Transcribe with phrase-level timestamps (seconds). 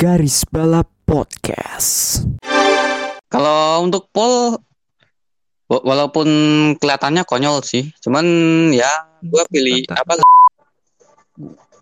[0.00, 2.24] Garis Balap Podcast.
[3.28, 4.56] Kalau untuk Paul,
[5.68, 6.24] wa- walaupun
[6.80, 8.24] kelihatannya konyol sih, cuman
[8.72, 8.88] ya
[9.20, 10.24] gue pilih apa?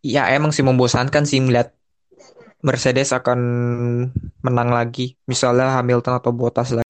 [0.02, 1.70] Ya emang sih membosankan sih melihat
[2.58, 3.38] Mercedes akan
[4.42, 5.14] menang lagi.
[5.30, 6.87] Misalnya Hamilton atau Bottas lagi.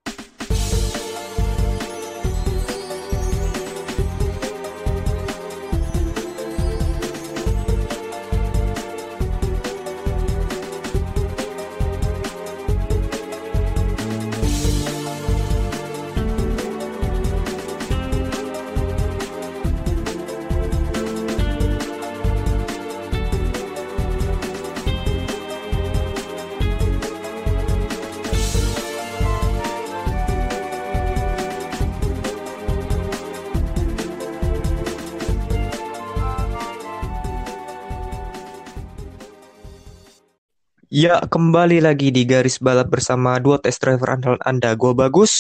[41.08, 44.76] Ya kembali lagi di garis balap bersama dua test driver andalan Anda.
[44.76, 45.32] Gua bagus.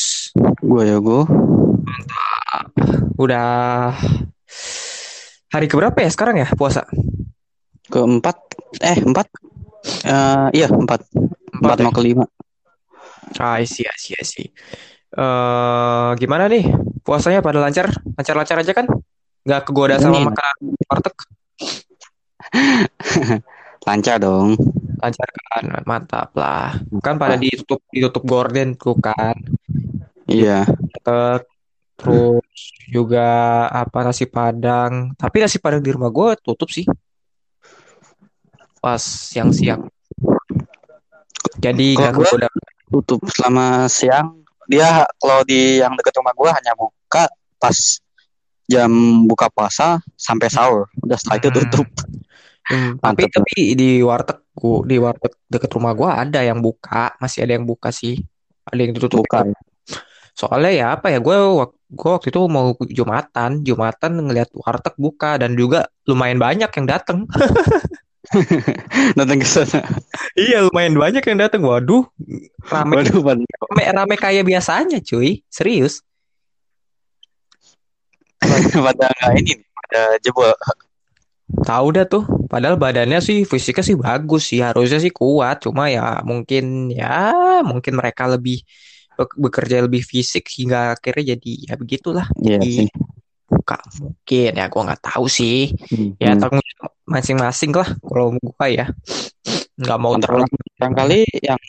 [0.64, 1.28] Gue ya gue.
[3.20, 3.92] Udah
[5.52, 6.88] hari keberapa ya sekarang ya puasa?
[7.92, 8.36] Keempat,
[8.80, 9.28] eh empat,
[10.08, 11.04] Eh iya empat,
[11.60, 11.84] empat ya?
[11.84, 12.24] mau kelima.
[13.36, 14.48] Ah, I see, I see, I see.
[15.12, 16.64] Eh, gimana nih?
[17.04, 17.92] Puasanya pada lancar?
[18.16, 18.88] Lancar-lancar aja kan?
[19.44, 20.32] Nggak kegoda sama Ini.
[20.32, 20.56] makanan
[20.88, 21.16] warteg?
[23.84, 24.56] Lancar dong.
[24.98, 25.64] Lancar kan?
[25.86, 26.76] Mantap lah.
[27.00, 29.34] Kan pada ditutup ditutup gorden tuh kan.
[30.28, 30.66] Iya.
[31.06, 31.38] Eh,
[31.98, 32.50] terus
[32.90, 33.28] juga
[33.70, 35.14] apa nasi padang.
[35.14, 36.84] Tapi nasi padang di rumah gue tutup sih.
[38.78, 39.86] Pas siang-siang.
[41.58, 42.48] Jadi nggak gua- kegoda.
[42.88, 44.40] Tutup selama siang.
[44.68, 47.24] Dia kalau di yang dekat rumah gue hanya buka
[47.58, 47.76] pas
[48.68, 48.92] jam
[49.24, 50.86] buka puasa sampai sahur.
[51.00, 51.56] Udah setelah itu Hmm.
[51.64, 51.88] tutup.
[51.88, 52.27] Hmm,
[52.68, 53.32] tapi Mantap.
[53.32, 57.64] tapi di warteg gua- di warteg deket rumah gua ada yang buka, masih ada yang
[57.64, 58.20] buka sih.
[58.68, 59.24] Ada yang ditutup.
[59.24, 59.48] Buka.
[60.36, 61.34] Soalnya ya apa ya, gue
[61.96, 67.24] gua waktu itu mau Jumatan, Jumatan ngeliat warteg buka dan juga lumayan banyak yang datang.
[69.16, 69.80] Datang ke sana.
[70.36, 71.64] Iya, lumayan banyak yang datang.
[71.64, 72.04] Waduh,
[72.68, 75.40] rame, Waduh, rame, rame kayak biasanya, cuy.
[75.48, 76.04] Serius.
[78.84, 80.52] pada nggak ini pada jebol.
[81.48, 82.24] Tahu dah tuh.
[82.48, 85.64] Padahal badannya sih fisiknya sih bagus sih, harusnya sih kuat.
[85.64, 87.32] Cuma ya mungkin ya
[87.64, 88.60] mungkin mereka lebih
[89.16, 92.26] be- bekerja lebih fisik hingga akhirnya jadi ya begitulah.
[92.40, 92.88] Iya Jadi sih.
[93.48, 95.72] buka mungkin ya gua nggak tahu sih.
[96.20, 96.40] Ya Hmm.
[96.40, 98.86] tanggung jawab masing-masing lah kalau gua ya.
[99.80, 100.44] Nggak mau terlalu.
[100.78, 101.60] Barangkali yang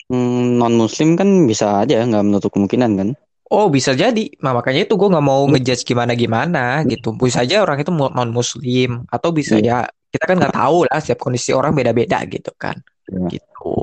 [0.60, 3.08] non muslim kan bisa aja nggak menutup kemungkinan kan.
[3.50, 4.30] Oh bisa jadi.
[4.38, 7.10] Nah makanya itu gua nggak mau ngejudge gimana gimana gitu.
[7.18, 9.90] Bisa aja orang itu non muslim atau bisa Iya.
[9.90, 10.98] ya kita kan nggak tahu lah.
[11.02, 12.78] Setiap kondisi orang beda-beda gitu kan.
[13.10, 13.26] Iya.
[13.26, 13.74] Gitu.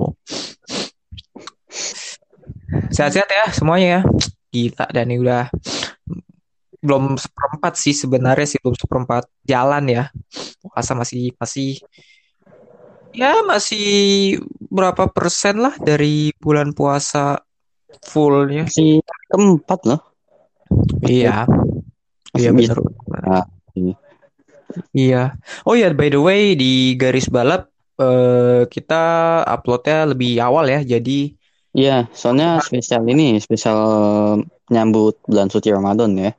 [2.95, 4.01] Sehat-sehat ya semuanya ya.
[4.47, 5.51] Gila dan ini udah
[6.79, 10.03] belum seperempat sih sebenarnya sih belum seperempat jalan ya.
[10.63, 11.83] Puasa masih masih
[13.11, 14.39] ya masih
[14.71, 17.43] berapa persen lah dari bulan puasa
[18.03, 18.63] fullnya.
[18.67, 18.99] Masih
[19.31, 20.01] keempat loh.
[21.03, 21.47] Iya.
[22.35, 22.75] Iya bisa.
[22.75, 23.17] benar.
[23.23, 23.95] Ah, iya.
[24.93, 25.23] Iya.
[25.63, 29.03] Oh ya, by the way di garis balap eh, kita
[29.47, 30.81] uploadnya lebih awal ya.
[30.83, 31.33] Jadi
[31.77, 33.77] Iya, soalnya spesial ini, spesial
[34.73, 36.33] nyambut bulan suci Ramadan ya.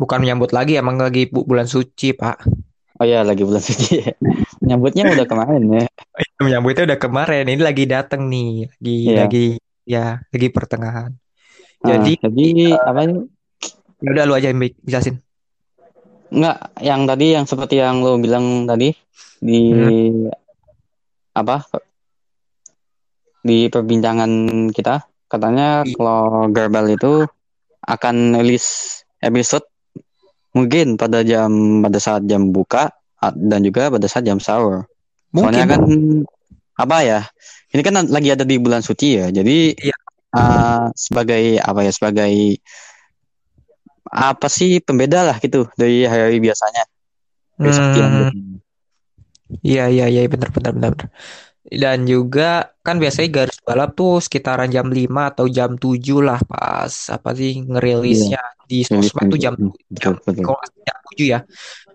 [0.00, 2.48] bukan menyambut lagi, emang lagi bu- bulan suci, Pak.
[2.96, 4.00] Oh iya, lagi bulan suci.
[4.64, 5.84] Nyambutnya udah kemarin ya.
[6.44, 7.44] Menyambutnya udah kemarin.
[7.44, 9.16] Ini lagi datang nih, lagi Iya.
[9.28, 9.46] lagi
[9.84, 11.10] ya, lagi pertengahan.
[11.80, 13.24] Ah, Jadi jadi apa ini?
[14.00, 15.20] ya udah lu aja yang bi- jelasin.
[16.30, 18.94] Enggak, yang tadi yang seperti yang lo bilang tadi
[19.40, 19.60] di
[21.32, 21.64] apa?
[23.40, 24.30] Di perbincangan
[24.70, 25.96] kita katanya Iya.
[25.96, 26.20] kalau
[26.52, 27.24] Garbal itu
[27.80, 29.64] akan rilis episode
[30.52, 32.92] mungkin pada jam pada saat jam buka
[33.36, 34.84] dan juga pada saat jam sahur.
[35.32, 35.82] Soalnya Mungkin kan
[36.80, 37.20] apa ya?
[37.70, 39.26] Ini kan lagi ada di bulan suci ya.
[39.30, 39.96] Jadi Iya.
[40.34, 41.92] uh, sebagai apa ya?
[41.94, 42.32] Sebagai
[44.10, 46.82] apa sih pembeda lah gitu dari hari biasanya.
[47.60, 48.58] Hmm,
[49.62, 50.94] iya iya iya benar benar benar.
[51.70, 56.90] Dan juga kan biasanya garis balap tuh sekitaran jam 5 atau jam 7 lah pas
[57.12, 59.54] apa sih ngerilisnya di sosmed tuh jam
[59.92, 61.38] jam salah jam 7 ya.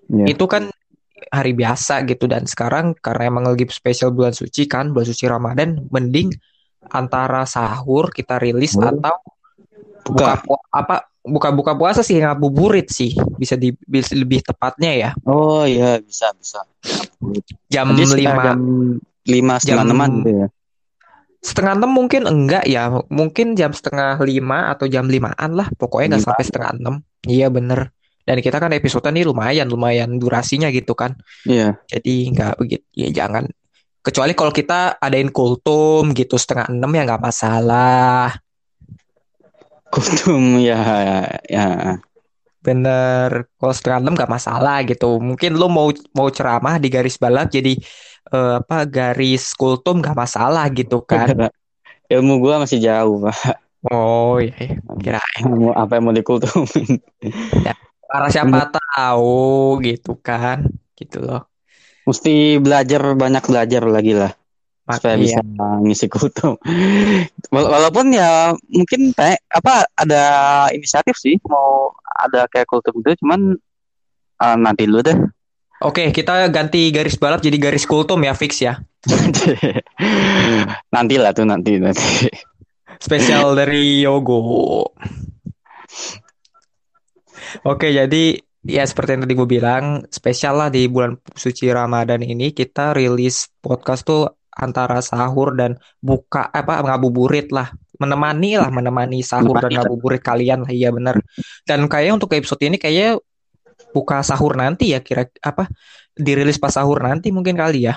[0.07, 0.25] Iya.
[0.31, 0.69] Itu kan
[1.31, 5.87] hari biasa gitu dan sekarang karena emang lagi spesial bulan suci kan, bulan suci Ramadan,
[5.89, 6.31] mending
[6.91, 9.15] antara sahur kita rilis atau
[10.05, 10.37] buka
[10.69, 15.11] apa buka-buka puasa sih ngabuburit sih bisa di bisa lebih tepatnya ya.
[15.25, 16.61] Oh iya bisa bisa.
[17.73, 18.59] Jam Jadi sekitar 5 jam
[19.25, 20.47] lima setengah Jam- enaman gitu ya.
[21.41, 26.21] setengah enam mungkin enggak ya mungkin jam setengah lima atau jam limaan lah pokoknya nggak
[26.21, 26.29] Lima.
[26.33, 26.95] sampai setengah enam
[27.25, 27.93] iya bener
[28.25, 31.13] dan kita kan episode nih lumayan lumayan durasinya gitu kan
[31.45, 31.77] Iya.
[31.85, 33.45] jadi nggak begitu ya jangan
[34.01, 38.33] kecuali kalau kita adain kultum gitu setengah enam ya nggak masalah
[39.93, 40.81] Kultum ya
[41.47, 41.95] ya.
[42.59, 47.53] bener kalau setengah enam nggak masalah gitu mungkin lo mau mau ceramah di garis balap
[47.53, 47.77] jadi
[48.33, 51.29] eh, apa garis kultum nggak masalah gitu kan
[52.05, 53.57] Ilmu gua masih jauh, Pak.
[53.89, 54.77] oh iya, iya.
[55.01, 55.17] kira
[55.73, 57.01] apa yang mau dikultumin?
[58.05, 60.65] Karena siapa tahu gitu kan,
[60.95, 61.45] gitu loh.
[62.05, 64.31] Mesti belajar banyak belajar lagi lah
[64.85, 65.41] Mak- supaya iya.
[65.41, 65.41] bisa
[65.81, 66.53] ngisi kultum.
[67.53, 70.23] Wala- Walaupun ya mungkin kayak apa ada
[70.69, 71.89] inisiatif sih mau
[72.21, 73.57] ada kayak kultum gitu cuman
[74.41, 75.17] eh, nanti dulu deh.
[75.83, 78.79] Oke, kita ganti garis balap jadi garis kultum ya, fix ya.
[80.95, 82.31] nanti lah tuh nanti nanti.
[83.01, 84.39] Spesial dari Yogo.
[87.63, 88.35] Oke, jadi
[88.65, 93.47] ya seperti yang tadi gue bilang, spesial lah di bulan suci Ramadan ini kita rilis
[93.61, 94.25] podcast tuh
[94.55, 97.71] antara sahur dan buka apa ngabuburit lah.
[97.95, 101.23] Menemani lah, menemani sahur dan Menemani ngabuburit kalian lah, iya bener.
[101.63, 103.15] Dan kayaknya untuk episode ini kayaknya
[103.95, 105.71] buka sahur nanti ya kira apa
[106.11, 107.95] dirilis pas sahur nanti mungkin kali ya.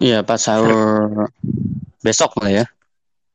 [0.00, 1.28] Iya pas sahur
[2.04, 2.64] besok lah ya.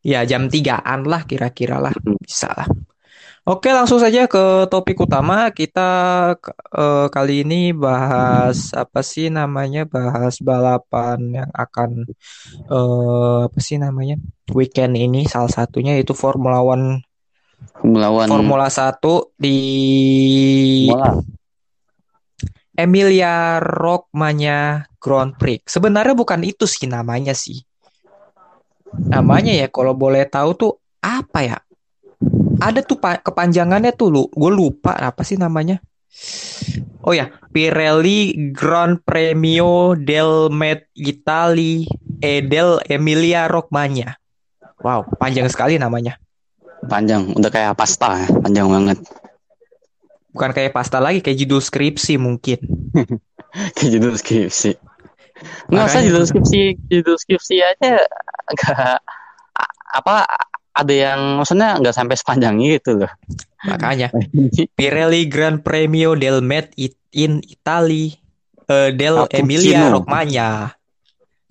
[0.04, 2.70] Ya jam 3-an lah kira-kira lah bisa lah.
[3.44, 5.92] Oke langsung saja ke topik utama kita
[6.72, 12.08] eh, kali ini bahas apa sih namanya bahas balapan yang akan
[12.72, 14.16] eh, apa sih namanya
[14.56, 17.04] weekend ini salah satunya yaitu Formula One
[17.84, 19.60] Melawan Formula 1 di
[20.88, 21.12] Bola.
[22.74, 25.68] Emilia Romagna Grand Prix.
[25.68, 27.62] Sebenarnya bukan itu sih namanya sih.
[29.12, 30.72] Namanya ya kalau boleh tahu tuh
[31.04, 31.58] apa ya?
[32.62, 35.82] Ada tuh pa- kepanjangannya tuh lu, gue lupa apa sih namanya.
[37.04, 41.84] Oh ya, Pirelli Grand Premio del Met Italia
[42.22, 44.16] e del Emilia Romagna.
[44.80, 46.16] Wow, panjang sekali namanya.
[46.86, 49.00] Panjang, udah kayak pasta ya, panjang banget.
[50.34, 52.60] Bukan kayak pasta lagi, kayak judul skripsi mungkin.
[53.78, 54.74] Kayak judul skripsi.
[55.70, 58.02] Nggak usah judul skripsi, judul skripsi aja
[58.50, 58.98] nggak
[59.54, 60.26] a- apa
[60.74, 63.12] ada yang maksudnya nggak sampai sepanjang itu loh.
[63.64, 64.10] Makanya.
[64.78, 66.74] Pirelli Grand Premio del Met
[67.14, 68.14] in Italy
[68.68, 69.40] eh, del Cappuccino.
[69.40, 70.50] Emilia Romagna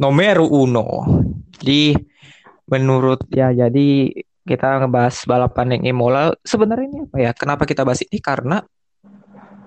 [0.03, 0.87] nomor uno.
[1.63, 1.95] Jadi
[2.67, 4.11] menurut ya jadi
[4.43, 7.31] kita ngebahas balapan yang Imola sebenarnya ini apa ya?
[7.31, 8.19] Kenapa kita bahas ini?
[8.19, 8.59] Karena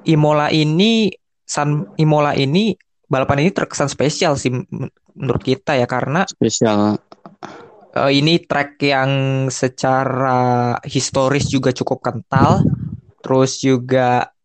[0.03, 1.07] Imola ini
[1.47, 2.75] San Imola ini
[3.07, 6.99] balapan ini terkesan spesial sih men- menurut kita ya karena Spesial.
[7.95, 9.11] Eh, ini track yang
[9.47, 12.59] secara historis juga cukup kental,
[13.23, 14.35] terus juga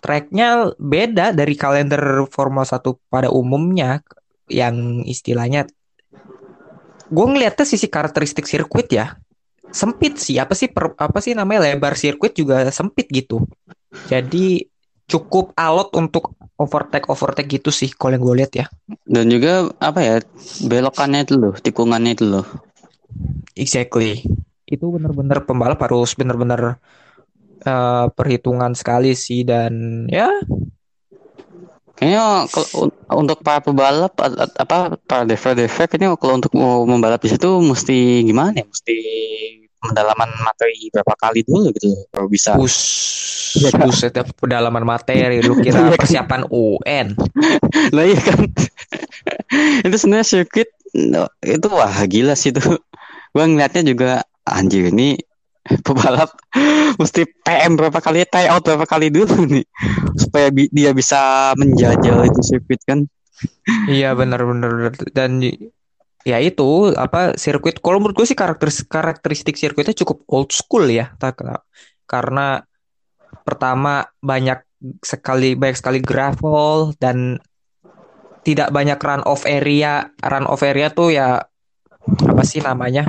[0.00, 4.00] tracknya beda dari kalender Formula 1 pada umumnya
[4.48, 5.68] yang istilahnya
[7.10, 9.20] gue ngeliatnya sisi karakteristik sirkuit ya.
[9.70, 13.44] Sempit sih apa sih per- apa sih namanya lebar sirkuit juga sempit gitu.
[14.08, 14.64] Jadi
[15.04, 18.66] cukup alot untuk overtake overtake gitu sih kalau yang gue lihat ya.
[19.04, 20.16] Dan juga apa ya
[20.64, 22.46] belokannya itu loh, tikungannya itu loh.
[23.56, 24.24] Exactly.
[24.66, 26.78] Itu benar-benar pembalap harus benar-benar
[27.66, 30.30] eh, perhitungan sekali sih dan ya
[32.00, 32.96] Kayaknya kalau un-
[33.28, 38.24] untuk para pebalap a- apa para driver-driver kayaknya kalau untuk mau membalap di situ mesti
[38.24, 38.64] gimana ya?
[38.64, 38.96] Mesti
[39.84, 42.56] pendalaman materi berapa kali dulu gitu loh, kalau bisa.
[42.56, 42.76] bus
[43.84, 46.00] buset ya, pedalaman materi lu kira Iya kan?
[46.00, 47.06] persiapan UN.
[47.92, 48.48] Lah iya kan.
[49.84, 52.60] itu sebenarnya sirkuit no, itu wah gila sih itu.
[53.34, 54.10] Gua ngeliatnya juga
[54.42, 55.14] anjir ini
[55.86, 56.34] pebalap
[56.98, 59.64] mesti PM berapa kali tie out berapa kali dulu nih
[60.18, 63.06] supaya bi- dia bisa menjajal itu sirkuit kan.
[63.88, 65.40] Iya benar-benar dan
[66.26, 71.16] ya itu apa sirkuit kalau menurut gue sih karakteris karakteristik sirkuitnya cukup old school ya
[72.04, 72.60] karena
[73.44, 74.60] pertama banyak
[75.00, 77.40] sekali banyak sekali gravel dan
[78.40, 81.40] tidak banyak run off area run off area tuh ya
[82.00, 83.04] apa sih namanya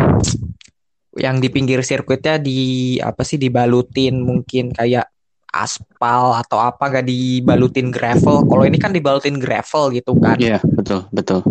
[1.16, 5.08] yang di pinggir sirkuitnya di apa sih dibalutin mungkin kayak
[5.52, 11.04] aspal atau apa nggak dibalutin gravel kalau ini kan dibalutin gravel gitu kan Iya, betul,
[11.12, 11.44] betul.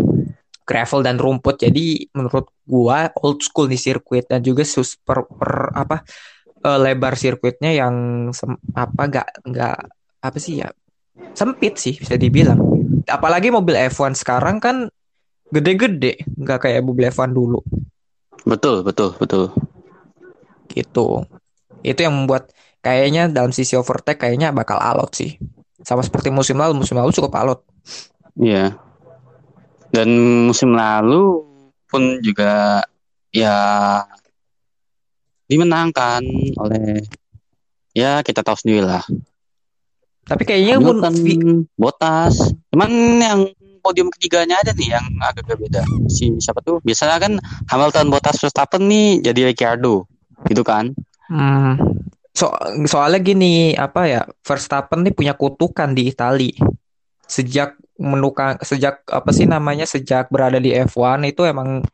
[0.65, 1.61] gravel dan rumput.
[1.61, 6.01] Jadi menurut gua old school di sirkuit dan juga sus per, per- apa
[6.65, 7.95] eh, lebar sirkuitnya yang
[8.33, 9.77] sem- apa nggak nggak
[10.25, 10.73] apa sih ya
[11.37, 12.57] sempit sih bisa dibilang.
[13.07, 14.91] Apalagi mobil F1 sekarang kan
[15.51, 17.61] gede-gede, nggak kayak mobil F1 dulu.
[18.45, 19.53] Betul, betul, betul.
[20.71, 21.27] gitu.
[21.83, 25.35] Itu yang membuat kayaknya dalam sisi overtake kayaknya bakal alot sih.
[25.83, 27.61] Sama seperti musim lalu, musim lalu cukup alot.
[28.39, 28.79] Iya.
[29.91, 30.09] Dan
[30.47, 31.43] musim lalu
[31.91, 32.85] pun juga
[33.35, 33.59] ya
[35.51, 36.23] dimenangkan
[36.55, 37.03] oleh
[37.91, 39.03] ya kita tahu sendiri lah.
[40.31, 42.55] Tapi kayaknya pun Hamilton, Bottas.
[42.71, 43.51] Cuman yang
[43.83, 45.83] podium ketiganya ada nih yang agak beda.
[46.07, 46.79] Si siapa tuh?
[46.87, 47.33] Biasanya kan
[47.67, 50.07] Hamilton, Bottas, Verstappen nih jadi Ricciardo,
[50.47, 50.95] gitu kan?
[51.27, 51.79] Hmm,
[52.31, 52.51] so
[52.87, 56.55] soalnya gini apa ya Verstappen nih punya kutukan di Itali
[57.27, 61.87] sejak menukang sejak apa sih namanya sejak berada di F1 itu emang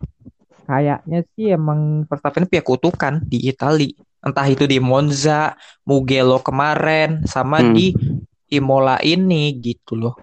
[0.65, 3.93] kayaknya sih emang Verstappen punya kutukan di Itali
[4.25, 5.55] entah itu di Monza,
[5.87, 7.77] Mugello kemarin sama Hmm.
[7.77, 7.95] di
[8.51, 10.15] Imola ini gitu loh.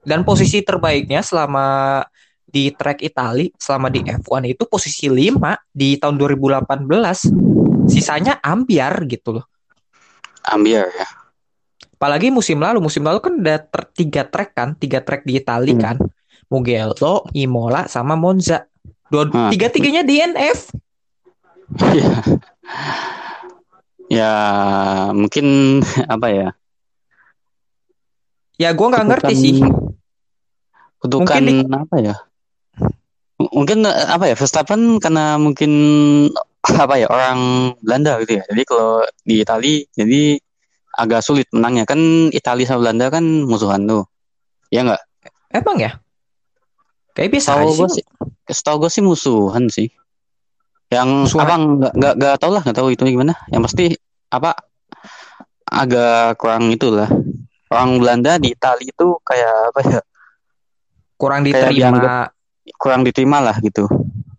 [0.00, 2.00] Dan posisi terbaiknya selama
[2.42, 7.86] di track Itali selama di F1 itu posisi 5 di tahun 2018.
[7.86, 9.46] Sisanya ambiar gitu loh.
[10.42, 11.06] Ambiar ya.
[11.94, 15.76] Apalagi musim lalu, musim lalu kan ada ter- tiga track kan, tiga track di Itali
[15.76, 15.82] Hmm.
[15.84, 15.96] kan.
[16.50, 18.66] Mugello, Imola, sama Monza.
[19.06, 19.50] Dua, Ah.
[19.52, 20.74] tiga-tiganya DNF.
[21.94, 22.08] ya.
[24.10, 24.34] Ya,
[25.14, 25.78] mungkin
[26.10, 26.48] apa ya?
[28.60, 29.54] Ya gue nggak ngerti sih.
[31.00, 32.14] Kutukan Mungkin di- apa ya?
[33.40, 34.36] Mungkin eh, apa ya?
[34.36, 35.72] Verstappen karena mungkin
[36.84, 38.44] apa ya orang Belanda gitu ya.
[38.44, 40.36] Jadi kalau di Itali jadi
[40.92, 41.96] agak sulit menangnya kan
[42.28, 44.04] Italia sama Belanda kan musuhan tuh.
[44.68, 45.00] Ya nggak?
[45.56, 45.96] Emang ya?
[47.16, 48.04] Kayak biasa Setahu aja gue sih.
[48.46, 49.88] setahu gue sih musuhan sih.
[50.92, 51.42] Yang Musuhan.
[51.48, 53.34] apa nggak nggak nggak tahu lah nggak tahu itu gimana.
[53.48, 53.84] Yang pasti
[54.28, 54.52] apa
[55.64, 57.08] agak kurang itulah.
[57.70, 60.00] Orang Belanda di Italia itu kayak apa ya?
[61.14, 61.78] Kurang Kayak diterima.
[61.78, 62.30] dianggap-
[62.76, 63.86] kurang diterima lah gitu.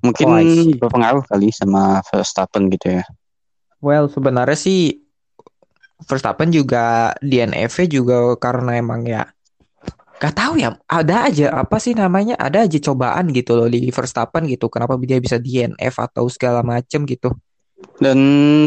[0.01, 3.03] Mungkin Oh, berpengaruh kali sama Verstappen gitu ya.
[3.79, 4.99] Well, sebenarnya sih
[6.01, 9.29] Verstappen juga DNF-nya juga karena emang ya
[10.17, 14.45] gak tahu ya ada aja apa sih namanya ada aja cobaan gitu loh di Verstappen
[14.45, 17.33] gitu kenapa dia bisa DNF atau segala macem gitu
[17.97, 18.17] Dan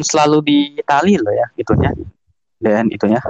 [0.02, 1.90] selalu di Italia loh ya itunya.
[2.58, 3.22] Dan itunya.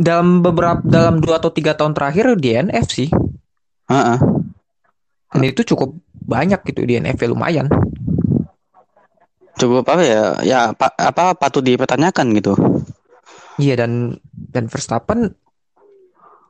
[0.00, 3.12] Dalam beberapa dalam dua atau tiga tahun terakhir DNF sih
[3.86, 4.18] Heeh.
[5.30, 5.92] dan itu cukup
[6.24, 7.68] banyak gitu DNF -nya lumayan
[9.60, 10.22] Cukup apa ya?
[10.40, 12.56] Ya pa- apa patut dipertanyakan gitu.
[13.60, 15.36] iya dan dan Verstappen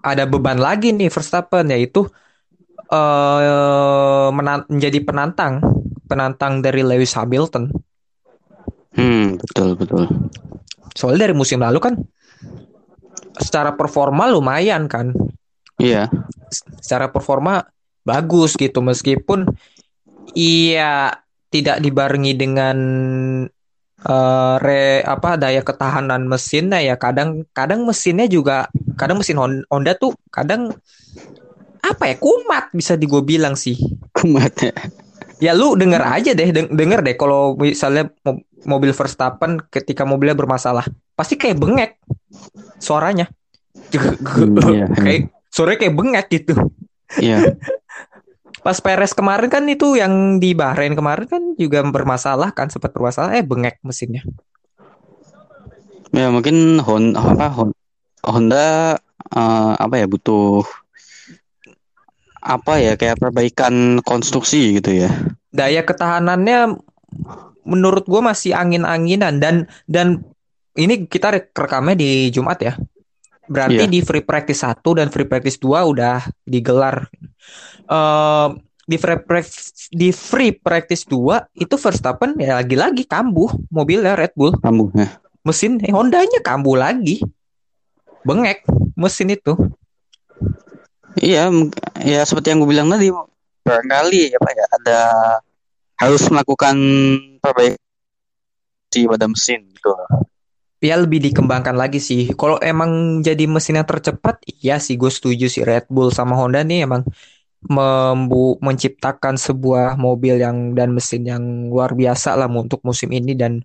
[0.00, 2.06] ada beban lagi nih Verstappen yaitu
[2.86, 5.58] eh menan- menjadi penantang
[6.06, 7.74] penantang dari Lewis Hamilton
[8.90, 10.06] Hmm, betul betul.
[10.94, 11.94] soalnya dari musim lalu kan
[13.40, 15.12] secara performa lumayan kan
[15.80, 16.12] Iya.
[16.78, 17.64] secara performa
[18.04, 19.48] bagus gitu meskipun
[20.34, 21.14] iya
[21.48, 22.76] tidak dibarengi dengan
[24.00, 29.96] eh, re apa daya ketahanan mesinnya ya kadang kadang mesinnya juga kadang mesin Hon- Honda
[29.96, 30.72] tuh kadang
[31.80, 33.76] apa ya kumat bisa di gue bilang sih
[34.12, 34.72] Kumat ya.
[35.40, 40.36] ya lu denger aja deh deng- denger deh kalau misalnya mo- mobil Verstappen ketika mobilnya
[40.36, 40.84] bermasalah
[41.20, 41.90] pasti kayak bengek
[42.80, 43.28] suaranya
[43.92, 46.56] iya, kayak suaranya kayak bengek gitu
[47.18, 47.58] Iya.
[48.64, 53.40] Pas Perez kemarin kan itu yang di Bahrain kemarin kan juga bermasalah kan sempat bermasalah
[53.40, 54.20] eh bengek mesinnya.
[56.12, 57.78] Ya mungkin Honda apa Hon-
[58.20, 58.66] Honda
[59.32, 60.60] eh, apa ya butuh
[62.44, 65.10] apa ya kayak perbaikan konstruksi gitu ya.
[65.56, 66.76] Daya ketahanannya
[67.64, 69.54] menurut gue masih angin-anginan dan
[69.88, 70.20] dan
[70.78, 72.74] ini kita rek- rekamnya di Jumat ya.
[73.50, 73.90] Berarti Iya.
[73.90, 77.10] di free practice 1 dan free practice 2 udah digelar.
[77.90, 78.48] Eh
[78.90, 84.54] di free practice di free practice 2 itu Verstappen ya lagi-lagi kambuh mobilnya Red Bull.
[84.58, 85.18] Kamu ya.
[85.46, 87.22] Mesin eh, Hondanya kambuh lagi.
[88.26, 88.66] Bengek
[88.98, 89.54] mesin itu.
[91.18, 91.50] Iya,
[92.06, 93.10] ya seperti yang gue bilang tadi,
[93.66, 95.00] barangkali apa ya ada
[95.98, 96.76] harus melakukan
[97.42, 97.78] perbaikan
[98.90, 99.90] pada mesin gitu.
[100.80, 102.32] Ya lebih dikembangkan lagi sih.
[102.32, 105.62] Kalau emang jadi mesin yang tercepat, iya sih gue setuju sih.
[105.62, 107.04] Red Bull sama Honda nih emang
[107.60, 113.60] membu menciptakan sebuah mobil yang dan mesin yang luar biasa lah untuk musim ini dan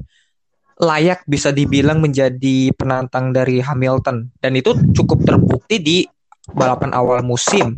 [0.76, 4.36] layak bisa dibilang menjadi penantang dari Hamilton.
[4.36, 5.98] Dan itu cukup terbukti di
[6.52, 7.72] balapan awal musim.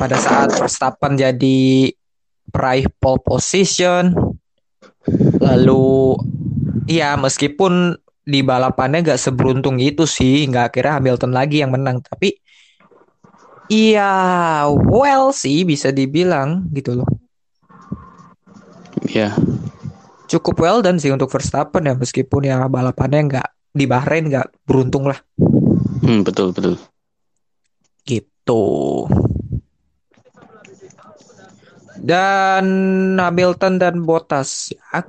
[0.00, 1.92] Pada saat Verstappen jadi
[2.48, 4.12] peraih pole position
[5.40, 6.16] lalu
[6.90, 11.98] Iya, meskipun di balapannya gak seberuntung itu sih, nggak akhirnya Hamilton lagi yang menang.
[12.02, 12.38] Tapi
[13.70, 17.08] iya, well sih bisa dibilang gitu loh.
[19.10, 19.34] ya
[20.30, 25.10] Cukup well dan sih untuk Verstappen ya meskipun ya balapannya nggak di Bahrain nggak beruntung
[25.10, 25.18] lah
[26.00, 26.80] hmm, betul betul
[28.06, 28.66] gitu.
[32.02, 32.66] Dan
[33.14, 35.06] Hamilton dan Bottas ya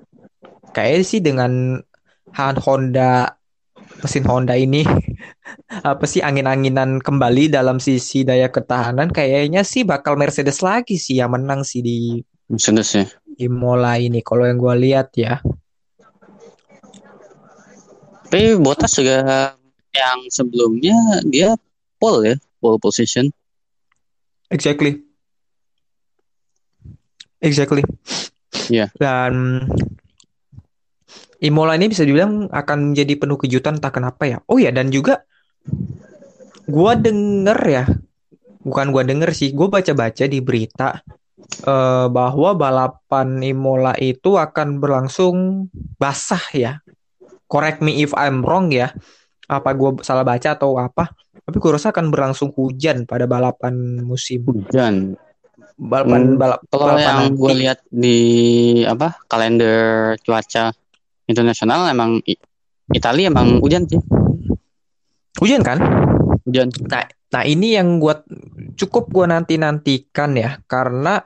[0.73, 1.81] kayak sih dengan
[2.35, 3.37] Honda
[4.01, 4.83] mesin Honda ini
[5.89, 11.31] apa sih angin-anginan kembali dalam sisi daya ketahanan kayaknya sih bakal Mercedes lagi sih yang
[11.31, 13.05] menang sih di Mercedes ya
[13.39, 15.41] Imola ini kalau yang gue lihat ya.
[18.29, 19.53] tapi Bottas juga
[19.93, 21.53] yang sebelumnya dia
[22.01, 23.29] pole ya pole position
[24.53, 25.01] Exactly.
[27.41, 27.81] Exactly.
[28.69, 28.93] Iya.
[29.01, 29.65] Dan
[31.43, 34.39] Imola ini bisa dibilang akan menjadi penuh kejutan entah kenapa ya.
[34.47, 35.27] Oh ya dan juga
[36.71, 37.83] gua denger ya,
[38.63, 41.03] bukan gua denger sih, gua baca-baca di berita
[41.67, 45.67] eh, bahwa balapan Imola itu akan berlangsung
[45.99, 46.79] basah ya.
[47.51, 48.95] Correct me if I'm wrong ya.
[49.51, 51.11] Apa gua salah baca atau apa?
[51.43, 55.19] Tapi gua rasa akan berlangsung hujan pada balapan musim hujan
[55.73, 58.19] balapan Hmm, balap Kalau balapan yang gue lihat di
[58.85, 60.71] apa kalender cuaca
[61.25, 62.19] internasional emang
[62.91, 63.99] Italia emang hujan sih
[65.41, 65.81] Hujan kan?
[66.45, 66.69] hujan.
[66.85, 67.03] Nah,
[67.33, 68.21] nah ini yang gua
[68.77, 71.23] cukup gua nanti nantikan ya karena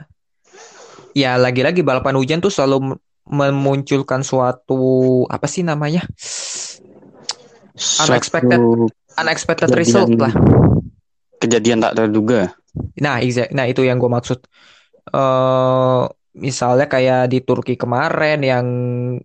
[1.12, 2.96] ya lagi-lagi balapan hujan tuh selalu
[3.27, 6.06] memunculkan suatu apa sih namanya
[7.77, 8.58] Unexpected.
[8.58, 8.88] Suatu
[9.18, 9.82] unexpected Kejadian.
[9.82, 10.34] result lah.
[11.38, 12.54] kejadian tak terduga.
[12.98, 14.39] Nah, exact, nah itu yang gue maksud.
[15.08, 16.04] eh
[16.38, 18.65] misalnya kayak di Turki kemarin yang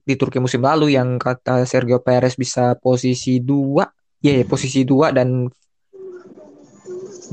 [0.00, 3.84] di Turki musim lalu yang kata Sergio Perez bisa posisi dua,
[4.24, 5.46] ya ya, posisi dua dan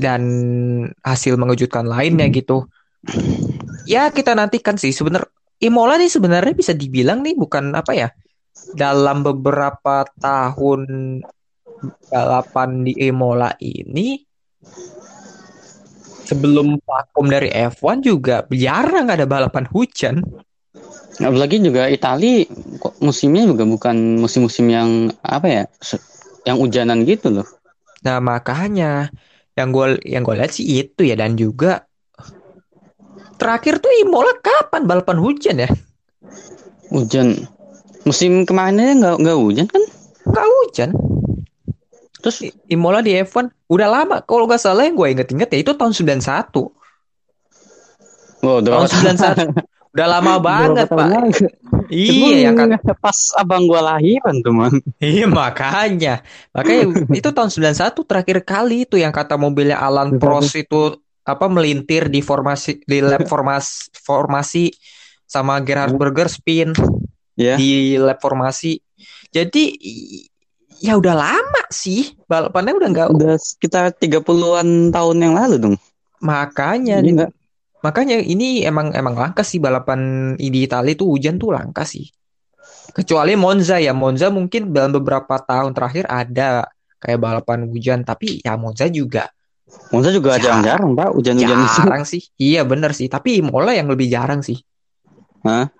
[0.00, 0.22] dan
[1.04, 2.68] hasil mengejutkan lainnya gitu.
[3.88, 5.28] Ya kita nantikan sih sebenarnya
[5.60, 8.08] Imola nih sebenarnya bisa dibilang nih bukan apa ya
[8.72, 10.80] dalam beberapa tahun
[12.08, 14.20] balapan di Imola ini
[16.30, 20.22] sebelum vakum dari F1 juga jarang ada balapan hujan.
[21.20, 22.46] Apalagi juga Itali
[22.78, 25.62] kok musimnya juga bukan musim-musim yang apa ya
[26.46, 27.46] yang hujanan gitu loh.
[28.06, 29.10] Nah makanya
[29.58, 31.84] yang gue yang gue lihat sih itu ya dan juga
[33.36, 35.70] terakhir tuh Imola kapan balapan hujan ya?
[36.88, 37.44] Hujan
[38.08, 39.82] musim kemarinnya nggak nggak hujan kan?
[40.24, 40.90] Nggak hujan.
[42.20, 42.36] Terus
[42.68, 44.16] Imola di F1 udah lama.
[44.22, 46.20] Kalau nggak salah yang gue inget-inget ya itu tahun 91.
[48.44, 49.52] wow, udah Tahun 91.
[49.90, 51.34] Udah lama banget, Pak.
[51.90, 52.78] Iya, yang kan.
[53.02, 54.70] pas abang gua lahiran tuh man.
[55.02, 56.22] Iya, makanya.
[56.54, 56.84] Makanya
[57.18, 60.14] itu tahun 91 terakhir kali itu yang kata mobilnya Alan.
[60.22, 60.94] Prost itu
[61.26, 64.64] apa melintir di formasi di lap formasi formasi
[65.26, 66.70] sama Gerhard Berger spin
[67.34, 67.58] Ya.
[67.58, 68.78] di lap formasi.
[69.34, 69.74] Jadi
[70.80, 75.76] ya udah lama sih balapannya udah nggak Udah sekitar 30-an tahun yang lalu dong.
[76.20, 77.30] makanya Iya nggak?
[77.80, 80.00] makanya ini emang emang langka sih balapan
[80.36, 82.08] di Italia itu hujan tuh langka sih.
[82.90, 86.66] Kecuali Monza ya Monza mungkin dalam beberapa tahun terakhir ada
[87.00, 89.30] kayak balapan hujan tapi ya Monza juga
[89.94, 90.66] Monza juga Jarang.
[90.66, 92.22] jarang-jarang pak hujan-hujan jarang sih.
[92.36, 94.58] Iya bener sih tapi Imola yang lebih jarang sih.
[95.46, 95.70] Hah?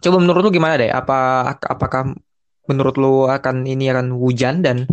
[0.00, 0.88] Coba menurut lu gimana deh?
[0.92, 2.14] Apa apakah
[2.64, 4.88] menurut lu akan ini akan hujan dan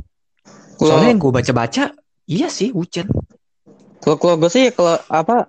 [0.76, 1.84] Kalau soalnya yang gue baca-baca
[2.26, 3.06] iya sih hujan.
[3.98, 5.46] kalau kalau gue sih kalau apa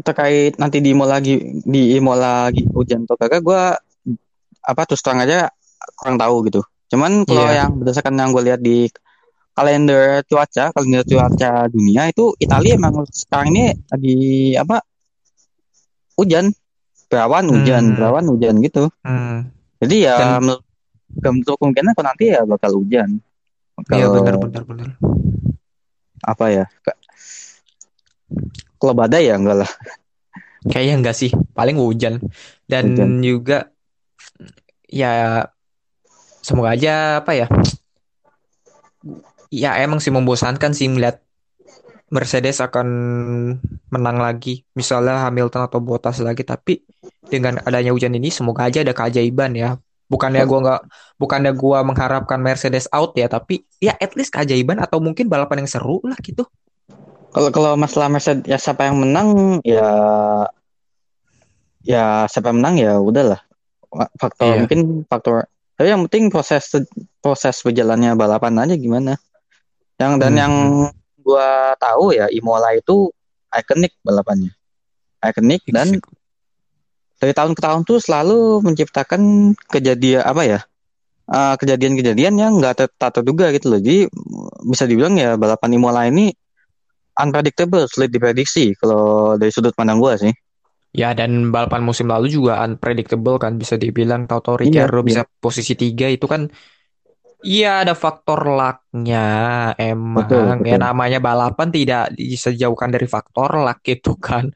[0.00, 3.62] terkait nanti di Imola lagi di Imola lagi hujan atau kagak gue
[4.64, 5.52] apa terus terang aja
[5.94, 6.60] kurang tahu gitu.
[6.88, 7.56] Cuman kalau Iya.
[7.62, 8.88] yang berdasarkan yang gue lihat di
[9.52, 14.16] kalender cuaca, kalender cuaca dunia itu Italia emang sekarang ini lagi
[14.56, 14.80] apa
[16.16, 16.50] hujan,
[17.06, 17.94] berawan hujan, Hmm.
[17.94, 18.88] berawan hujan gitu.
[19.02, 19.50] Hmm.
[19.78, 20.64] Jadi ya Dan- menurut
[21.22, 23.20] untuk kemungkinan kalau nanti ya bakal hujan.
[23.74, 24.88] Bakal Iya bener bener bener.
[26.24, 26.64] apa ya?
[28.80, 29.70] Kalau badai ya enggak lah.
[30.64, 32.20] Kayaknya enggak sih, paling hujan.
[32.64, 33.20] Dan Hujan.
[33.20, 33.58] juga
[34.88, 35.44] ya
[36.40, 37.46] semoga aja apa ya?
[39.52, 41.20] Ya emang sih membosankan sih melihat
[42.08, 42.88] Mercedes akan
[43.90, 46.46] menang lagi, misalnya Hamilton atau Bottas lagi.
[46.46, 46.80] Tapi
[47.28, 49.76] dengan adanya hujan ini, semoga aja ada keajaiban ya.
[50.04, 50.80] Bukannya gua nggak,
[51.16, 55.70] bukannya gua mengharapkan Mercedes out ya, tapi ya at least keajaiban atau mungkin balapan yang
[55.70, 56.44] seru lah gitu.
[57.32, 59.88] Kalau kalau masalah Mercedes ya siapa yang menang ya
[61.84, 63.40] ya siapa yang menang ya udahlah.
[64.18, 64.58] Faktor Iya.
[64.66, 66.66] mungkin faktor tapi yang penting proses
[67.18, 69.18] proses berjalannya balapan aja gimana.
[69.98, 70.40] Yang dan Hmm.
[70.40, 70.54] yang
[71.22, 73.10] gua tahu ya Imola itu
[73.50, 74.52] ikonik balapannya.
[75.22, 75.98] Ikonik dan
[77.20, 80.60] dari tahun ke tahun tuh selalu menciptakan kejadian apa ya?
[81.24, 83.80] eh, kejadian-kejadian yang nggak tak terduga gitu loh.
[83.80, 84.08] Jadi
[84.68, 86.28] bisa dibilang ya balapan Imola ini
[87.16, 90.34] unpredictable, sulit diprediksi kalau dari sudut pandang gua sih.
[90.94, 95.06] Ya dan balapan musim lalu juga unpredictable kan bisa dibilang tahu-tahu Iya, Ricciardo iya.
[95.10, 96.46] bisa posisi tiga itu kan
[97.44, 99.26] Iya ada faktor lucknya
[99.76, 100.80] emang Betul, ya betul.
[100.80, 104.48] namanya balapan tidak bisa dijauhkan dari faktor luck itu kan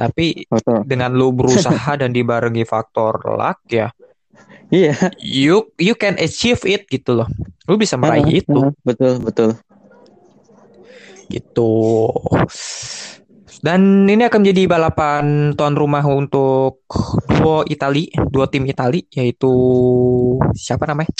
[0.00, 0.88] tapi Betul.
[0.88, 3.92] dengan lu berusaha dan dibarengi faktor luck ya
[4.72, 5.12] Iya.
[5.20, 7.28] you you can achieve it gitu loh
[7.68, 9.50] lu bisa meraih Ah, itu Betul, betul.
[11.28, 11.72] gitu
[13.62, 16.82] dan ini akan menjadi balapan tuan rumah untuk
[17.28, 19.52] duo Itali dua tim Itali yaitu
[20.56, 21.12] siapa namanya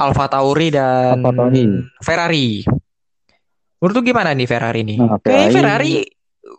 [0.00, 1.64] Alfa Tauri dan Alfa Tauri.
[2.00, 2.48] Ferrari.
[3.76, 4.98] Menurut lu gimana nih Ferrari nih?
[4.98, 5.94] Nah, Kayaknya Ferrari- Ferrari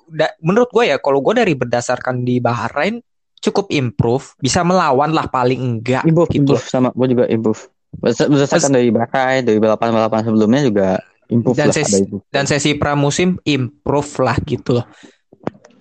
[0.07, 3.01] da- menurut gue ya kalau gue dari berdasarkan di Bahrain
[3.37, 7.61] cukup improve bisa melawan lah paling enggak Improve, gitu improve sama gue juga improve.
[7.91, 10.87] Berdasar- Berdasarkan dari Bahrain, dari balapan-balapan sebelumnya juga
[11.27, 14.85] improve Dan lah sesi- dan sesi pramusim improve lah gitu loh.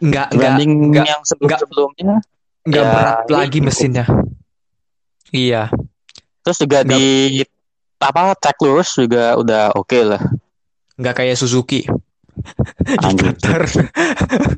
[0.00, 2.14] Nggak nggak Dibanding nggak yang sebelum-sebelumnya,
[2.64, 3.66] nggak ya, berat ini lagi improve.
[3.68, 4.04] mesinnya.
[5.30, 5.62] Iya
[6.40, 7.04] terus juga Nggak- di
[8.00, 10.22] apa track lurus juga udah oke lah.
[10.96, 11.84] nggak kayak Suzuki.
[13.00, 13.16] Di.
[13.16, 13.62] Qatar.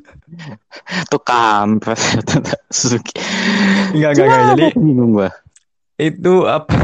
[1.10, 1.98] Tuh kampret.
[2.70, 3.14] Suzuki.
[3.94, 4.42] nggak nggak nggak.
[4.54, 5.30] Jadi bingung gua.
[5.98, 6.74] itu apa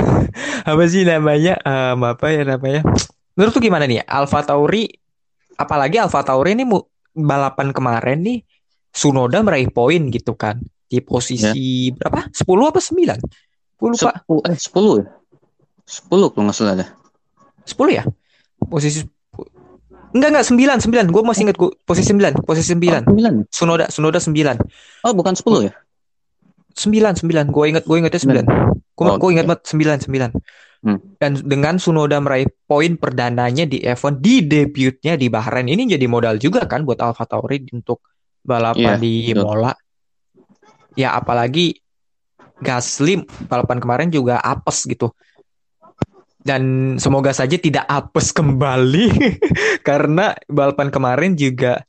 [0.63, 1.59] apa sih namanya?
[1.63, 2.87] Em, apa ya namanya?
[3.35, 4.03] Menurut tuh gimana nih?
[4.07, 4.87] Alfa Tauri
[5.55, 6.63] apalagi Alfa Tauri ini
[7.15, 8.39] balapan kemarin nih
[8.91, 10.59] Sunoda meraih poin gitu kan.
[10.87, 12.31] Di posisi berapa?
[12.31, 13.48] 10 apa 9
[13.79, 15.07] gue lupa Sepuluh, eh, 10 ya?
[15.87, 16.88] 10 kalau nggak salah dah.
[17.64, 18.03] 10 ya
[18.61, 19.07] posisi
[20.11, 23.49] enggak enggak 9 9 gue masih ingat gue posisi 9 posisi 9 Oh, 9.
[23.49, 24.57] Sunoda Sunoda 9
[25.05, 25.73] Oh, bukan 10 ya?
[26.75, 29.51] 9 9 gue inget gue ingetnya 9 gue Oh, gue inget oke.
[29.55, 30.33] banget 9 9
[30.79, 30.95] Hmm.
[31.19, 36.38] dan dengan Sunoda meraih poin perdananya di F1 di debutnya di Bahrain ini jadi modal
[36.38, 37.99] juga kan buat Alfa Tauri untuk
[38.47, 39.43] balapan Iya, di betul.
[39.43, 39.73] Imola
[40.95, 41.75] ya apalagi
[42.59, 45.14] Gasly balapan kemarin juga apes gitu
[46.49, 49.37] dan semoga saja tidak apes kembali
[49.88, 51.85] karena balapan kemarin juga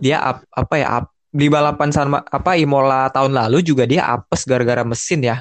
[0.00, 4.44] dia ap- apa ya ap- di balapan sama apa Imola tahun lalu juga dia apes
[4.44, 5.36] gara-gara mesin ya.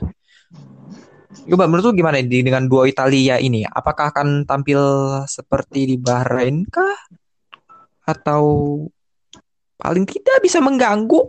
[1.47, 3.67] Coba menurut lu gimana di dengan dua Italia ini?
[3.67, 4.80] Apakah akan tampil
[5.28, 6.95] seperti di Bahrain kah?
[8.08, 8.43] Atau
[9.76, 11.28] paling tidak bisa mengganggu?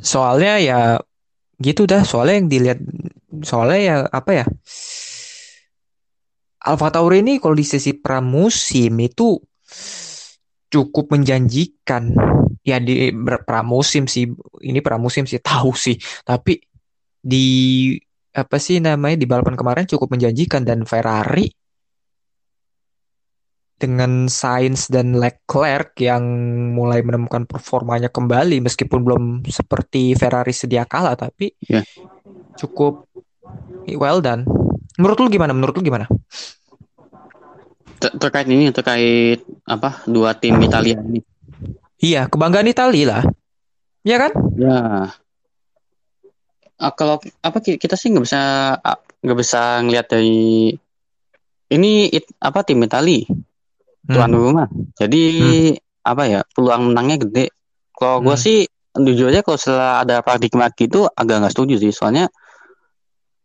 [0.00, 0.80] Soalnya ya
[1.60, 2.80] gitu dah, soalnya yang dilihat
[3.44, 4.46] soalnya ya apa ya?
[6.60, 9.40] Alfa Tauri ini kalau di sesi pramusim itu
[10.68, 12.12] cukup menjanjikan.
[12.60, 13.08] Ya di
[13.48, 14.28] pramusim sih,
[14.60, 15.96] ini pramusim sih tahu sih.
[16.20, 16.60] Tapi
[17.20, 17.96] di
[18.30, 21.48] apa sih namanya di balapan kemarin cukup menjanjikan dan Ferrari
[23.80, 26.20] dengan Sainz dan Leclerc yang
[26.76, 31.80] mulai menemukan performanya kembali meskipun belum seperti Ferrari sedia kala tapi Ya.
[32.60, 33.08] cukup
[33.96, 34.44] well done.
[35.00, 35.56] Menurut lu gimana?
[35.56, 36.04] Menurut lu gimana?
[37.96, 41.24] Ter- terkait ini terkait apa dua tim Italia ini.
[42.00, 43.24] Iya, kebanggaan Italia lah.
[44.04, 44.32] Iya kan?
[44.56, 44.76] Ya.
[46.80, 48.40] Ah, kalau apa ki- kita sih nggak bisa
[48.76, 50.72] ah, nggak bisa ngelihat dari
[51.70, 53.28] ini it- apa tim Itali
[54.08, 54.40] tuan Hmm.
[54.40, 54.66] rumah.
[54.96, 55.24] Jadi
[56.00, 57.46] apa ya peluang menangnya gede.
[57.92, 58.40] Kalau gue Hmm.
[58.40, 58.58] sih
[58.96, 61.92] jujur aja kalau setelah ada paradigma gitu agak nggak setuju sih.
[61.92, 62.26] Soalnya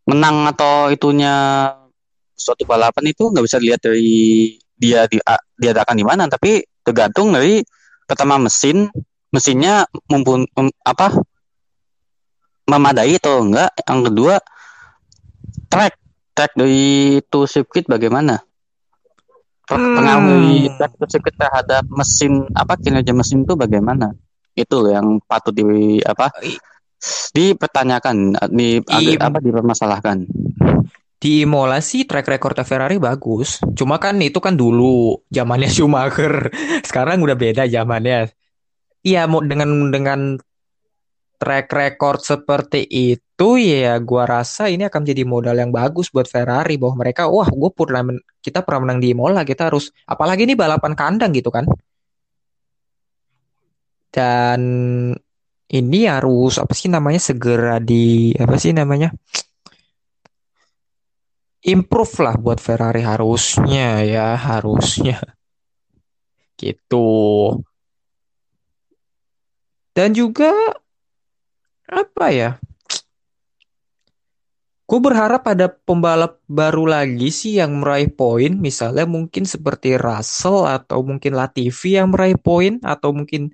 [0.05, 1.33] menang atau itunya
[2.35, 5.17] suatu balapan itu nggak bisa dilihat dari dia di,
[5.55, 7.63] diadakan di mana, tapi tergantung dari
[8.05, 8.91] pertama mesin,
[9.31, 11.15] mesinnya mumpun mem- apa
[12.67, 13.71] memadai atau enggak.
[13.87, 14.35] Yang kedua
[15.71, 15.93] track,
[16.35, 16.83] track dari
[17.23, 18.41] itu sirkuit bagaimana?
[19.65, 21.33] Per- Hmm.
[21.35, 24.13] Terhadap mesin apa kinerja mesin itu bagaimana?
[24.53, 26.31] Itu loh yang patut di apa
[27.33, 30.25] dipertanyakan, di I- apa dipermasalahkan.
[31.15, 33.57] Di Imola sih track recordnya Ferrari bagus.
[33.73, 36.53] Cuma kan itu kan dulu zamannya Schumacher.
[36.85, 38.29] Sekarang udah beda zamannya.
[39.05, 40.37] Iya, mau dengan dengan
[41.37, 46.79] track record seperti itu ya gua rasa ini akan menjadi modal yang bagus buat Ferrari
[46.79, 48.01] bahwa mereka wah gue pernah
[48.39, 51.67] kita pernah menang di Imola kita harus apalagi ini balapan kandang gitu kan.
[54.15, 54.61] Dan
[55.67, 59.11] ini harus apa sih namanya segera di apa sih namanya
[61.65, 65.17] improve lah buat Ferrari harusnya ya harusnya.
[66.55, 67.09] Gitu.
[69.91, 70.53] Dan juga
[71.89, 72.49] apa ya?
[74.85, 81.01] Gue berharap ada pembalap baru lagi sih yang meraih poin, misalnya mungkin seperti Russell atau
[81.01, 83.49] mungkin Latifi yang meraih poin atau mungkin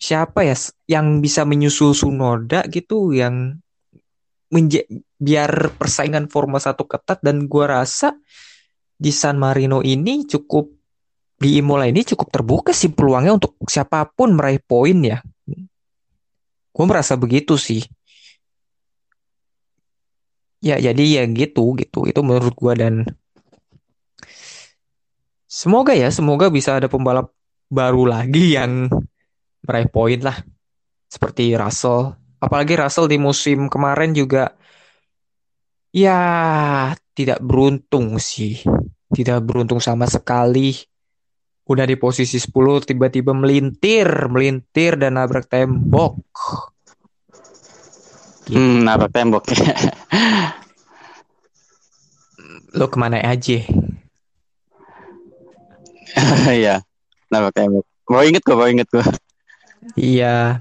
[0.00, 0.54] siapa ya
[0.86, 3.58] yang bisa menyusul Sunoda gitu yang
[5.20, 8.14] biar persaingan Formula 1 ketat dan gua rasa
[8.94, 10.70] di San Marino ini cukup
[11.40, 15.18] di Imola ini cukup terbuka sih peluangnya untuk siapa pun meraih poin ya.
[16.80, 17.84] Gue merasa begitu sih.
[20.64, 23.04] Ya jadi ya gitu gitu itu menurut gua dan
[25.44, 27.36] semoga ya semoga bisa ada pembalap
[27.68, 28.88] baru lagi yang
[29.60, 30.40] meraih poin lah
[31.04, 32.16] seperti Russell.
[32.40, 34.56] Apalagi Russell di musim kemarin juga
[35.92, 36.16] ya
[37.12, 38.56] tidak beruntung sih.
[39.12, 40.80] Tidak beruntung sama sekali.
[41.70, 46.18] Udah di posisi 10 tiba-tiba melintir, melintir dan nabrak tembok.
[48.50, 49.46] Hmm, nabrak tembok.
[52.78, 53.62] Lo ke mana aja?
[56.50, 56.82] Iya,
[57.30, 57.86] nabrak tembok.
[58.10, 59.06] Baru inget gue, baru inget gue.
[59.94, 60.58] Iya,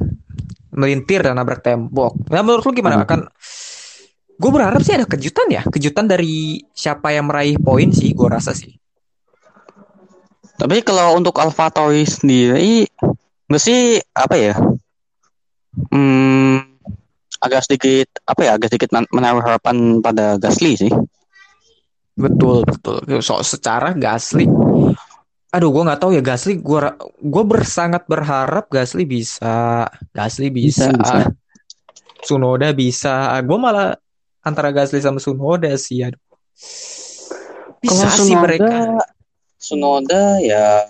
[0.69, 2.13] melintir dan nabrak tembok.
[2.29, 3.01] Nah, menurut lu gimana?
[3.01, 3.09] Hmm.
[3.09, 3.21] Kan
[4.39, 8.55] gue berharap sih ada kejutan ya, kejutan dari siapa yang meraih poin sih, gue rasa
[8.55, 8.78] sih.
[10.59, 12.83] Tapi kalau untuk AlphaTauri sendiri,
[13.47, 14.53] nggak sih apa ya?
[15.87, 16.59] Hmm,
[17.39, 18.51] agak sedikit apa ya?
[18.59, 20.91] Agak sedikit men- menaruh harapan pada Gasly sih.
[22.19, 22.99] Betul, betul.
[23.23, 24.51] So, secara Gasly,
[25.55, 26.59] aduh, gue nggak tahu ya Gasly.
[26.59, 26.83] Gue
[27.23, 31.31] gue bersangat berharap Gasly bisa, Gasly bisa, Bisa, bisa.
[32.19, 33.31] Tsunoda bisa.
[33.47, 33.95] Gue malah
[34.43, 36.03] antara Gasly sama Tsunoda sih.
[36.03, 36.19] Aduh.
[37.79, 38.75] Bisa Kalau sih Tsunoda, mereka.
[39.59, 40.87] Sunoda ya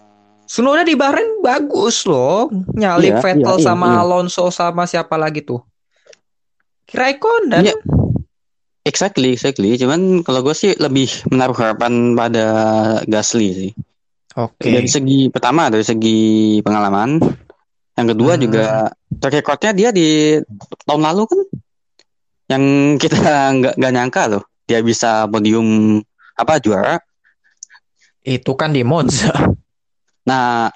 [0.49, 4.01] Tsunoda di Bahrain bagus loh, nyalip Iya, Vettel iya, iya, sama iya.
[4.01, 5.61] Alonso sama siapa lagi tuh?
[6.89, 7.69] Raikkonen.
[7.69, 7.75] Iya.
[8.81, 9.77] exactly, exactly.
[9.77, 12.45] Cuman kalau gue sih lebih menaruh harapan pada
[13.05, 13.71] Gasly sih.
[14.41, 14.73] Oke.
[14.73, 17.21] Dari segi pertama dari segi pengalaman,
[17.93, 18.41] yang kedua Hmm.
[18.41, 18.65] juga
[19.21, 20.33] track recordnya dia di
[20.89, 21.39] tahun lalu kan,
[22.49, 22.63] yang
[22.97, 23.21] kita
[23.61, 26.01] nggak nggak nyangka loh dia bisa podium
[26.33, 26.97] apa juara.
[28.23, 29.31] Itu kan di Monza.
[30.27, 30.69] Nah,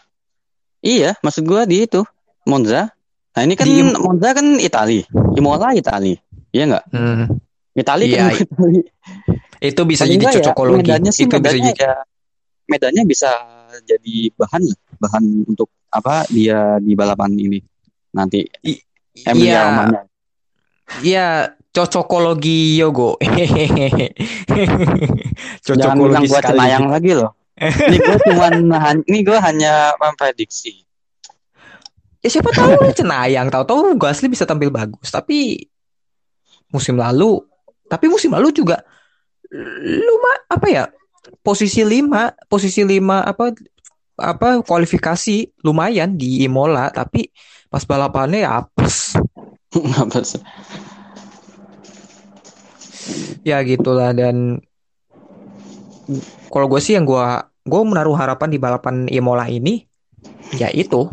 [0.80, 2.02] iya, maksud gua di itu
[2.48, 2.90] Monza.
[3.34, 5.02] Nah ini kan Di Monza kan Itali,
[5.34, 6.14] Imola Itali,
[6.54, 6.86] iya nggak?
[6.94, 7.26] Hmm.
[7.74, 8.80] Itali Iya, kan Itali.
[9.58, 10.80] Itu bisa Paling jadi ya, cocokologi.
[10.86, 11.82] medannya sih Itu bisa medannya jadi.
[11.82, 11.94] ya,
[12.70, 13.30] medannya bisa
[13.84, 14.64] jadi bahan
[15.02, 17.58] bahan untuk apa dia di balapan ini
[18.14, 18.82] nanti I-
[19.26, 20.02] Emilia Iya,
[21.02, 21.28] iya,
[21.74, 23.18] cocokologi Yogo.
[25.66, 26.58] Jangan cocokologi gua sekali.
[26.62, 27.32] cenayang lagi loh.
[27.58, 30.86] Ini gua cuman han- ini gua hanya memprediksi.
[32.24, 35.12] Ya siapa tahu lah cenayang, tahu-tahu Gasly bisa tampil bagus.
[35.12, 35.68] Tapi
[36.72, 37.44] musim lalu,
[37.92, 38.80] tapi musim lalu juga
[39.84, 40.86] luma apa ya?
[41.44, 43.52] Posisi lima, posisi lima apa
[44.16, 47.28] apa kualifikasi lumayan di Imola, tapi
[47.68, 49.18] pas balapannya ya apes.
[53.44, 54.64] Ya gitulah dan
[56.52, 57.24] kalau gue sih yang gue
[57.64, 59.88] gue menaruh harapan di balapan Imola ini
[60.56, 61.08] ya itu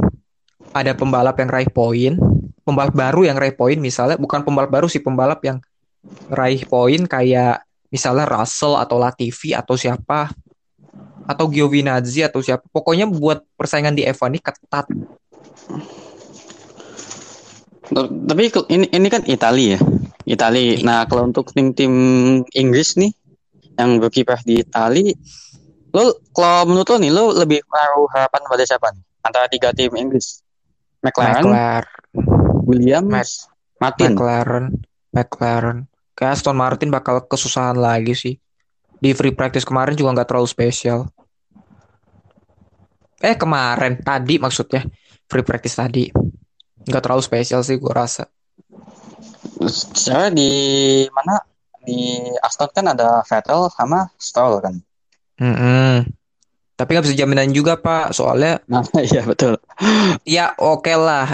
[0.71, 2.15] ada pembalap yang raih poin,
[2.63, 5.59] pembalap baru yang raih poin misalnya bukan pembalap baru sih pembalap yang
[6.31, 10.31] raih poin kayak misalnya Russell atau Latifi atau siapa
[11.27, 14.87] atau Giovinazzi atau siapa pokoknya buat persaingan di F1 ini ketat
[17.91, 19.79] Tapi ini ini kan Itali ya.
[20.29, 20.81] Itali.
[20.81, 20.87] Iya.
[20.87, 21.93] Nah, kalau untuk tim-tim
[22.53, 23.13] Inggris nih
[23.77, 25.15] yang berkiprah di Itali,
[25.97, 29.05] lo kalau menurut lo nih lo lebih menaruh harapan pada siapa nih?
[29.25, 30.45] Antara tiga tim Inggris.
[31.01, 31.89] McLaren, McLaren
[32.69, 33.49] Williams,
[33.81, 34.13] Martin.
[34.13, 34.67] McLaren
[35.11, 35.79] McLaren
[36.13, 38.35] kayak Aston Martin bakal kesusahan lagi sih
[39.01, 41.09] di free practice kemarin juga nggak terlalu spesial
[43.21, 44.85] eh kemarin tadi maksudnya
[45.25, 46.13] free practice tadi
[46.85, 48.29] nggak terlalu spesial sih gue rasa
[49.69, 50.49] Secara di
[51.13, 51.37] mana
[51.85, 54.77] di Aston kan ada Vettel sama Stroll kan.
[55.41, 56.05] Mm-mm.
[56.77, 59.57] tapi nggak bisa jaminan juga pak soalnya Nah, iya betul.
[60.29, 61.33] ya oke lah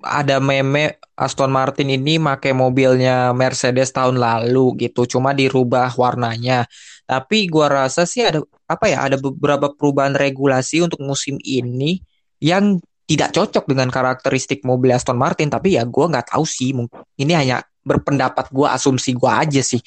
[0.00, 6.64] ada meme Aston Martin ini make mobilnya Mercedes tahun lalu gitu cuma dirubah warnanya
[7.04, 12.00] tapi gua rasa sih ada apa ya ada beberapa perubahan regulasi untuk musim ini
[12.40, 16.92] yang tidak cocok dengan karakteristik mobil Aston Martin tapi ya gua nggak tahu sih mung-
[17.16, 19.80] ini hanya berpendapat gua asumsi gua aja sih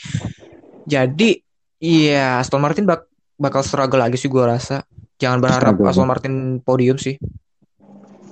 [0.83, 1.37] jadi
[1.77, 3.05] iya Aston Martin bak-
[3.37, 4.81] bakal struggle lagi sih gua rasa
[5.21, 5.89] jangan berharap Struggle.
[5.93, 6.33] Aston Martin
[6.65, 7.21] podium sih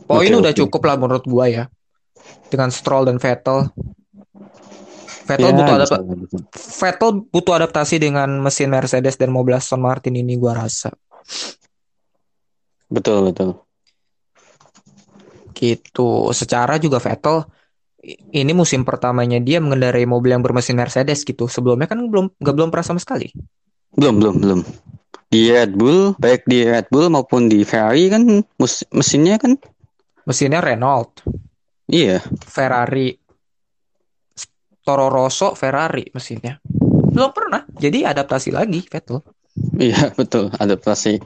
[0.10, 0.60] Poin Oke, udah oke.
[0.66, 1.64] cukup lah menurut gua ya.
[2.50, 3.70] Dengan Stroll dan Vettel.
[5.30, 6.38] Vettel Ya, butuh adap- bisa.
[6.82, 10.90] Vettel butuh adaptasi dengan mesin Mercedes dan mobil Aston Martin ini gua rasa.
[12.90, 13.62] Betul, betul.
[15.52, 16.32] Gitu.
[16.32, 17.46] Secara juga Vettel
[18.32, 21.52] ini musim pertamanya dia mengendarai mobil yang bermesin Mercedes gitu.
[21.52, 23.28] Sebelumnya kan belum nggak belum pernah sama sekali.
[23.94, 24.60] Belum, belum, belum.
[25.30, 28.26] Di Red Bull, baik di Red Bull maupun di Ferrari kan
[28.58, 29.60] mus- mesinnya kan
[30.30, 31.26] Mesinnya Renault,
[31.90, 32.22] iya.
[32.46, 33.18] Ferrari,
[34.86, 36.62] Toro Rosso, Ferrari mesinnya.
[37.10, 37.66] Belum pernah.
[37.82, 39.26] Jadi adaptasi lagi Vettel.
[39.82, 41.18] Iya, betul, adaptasi.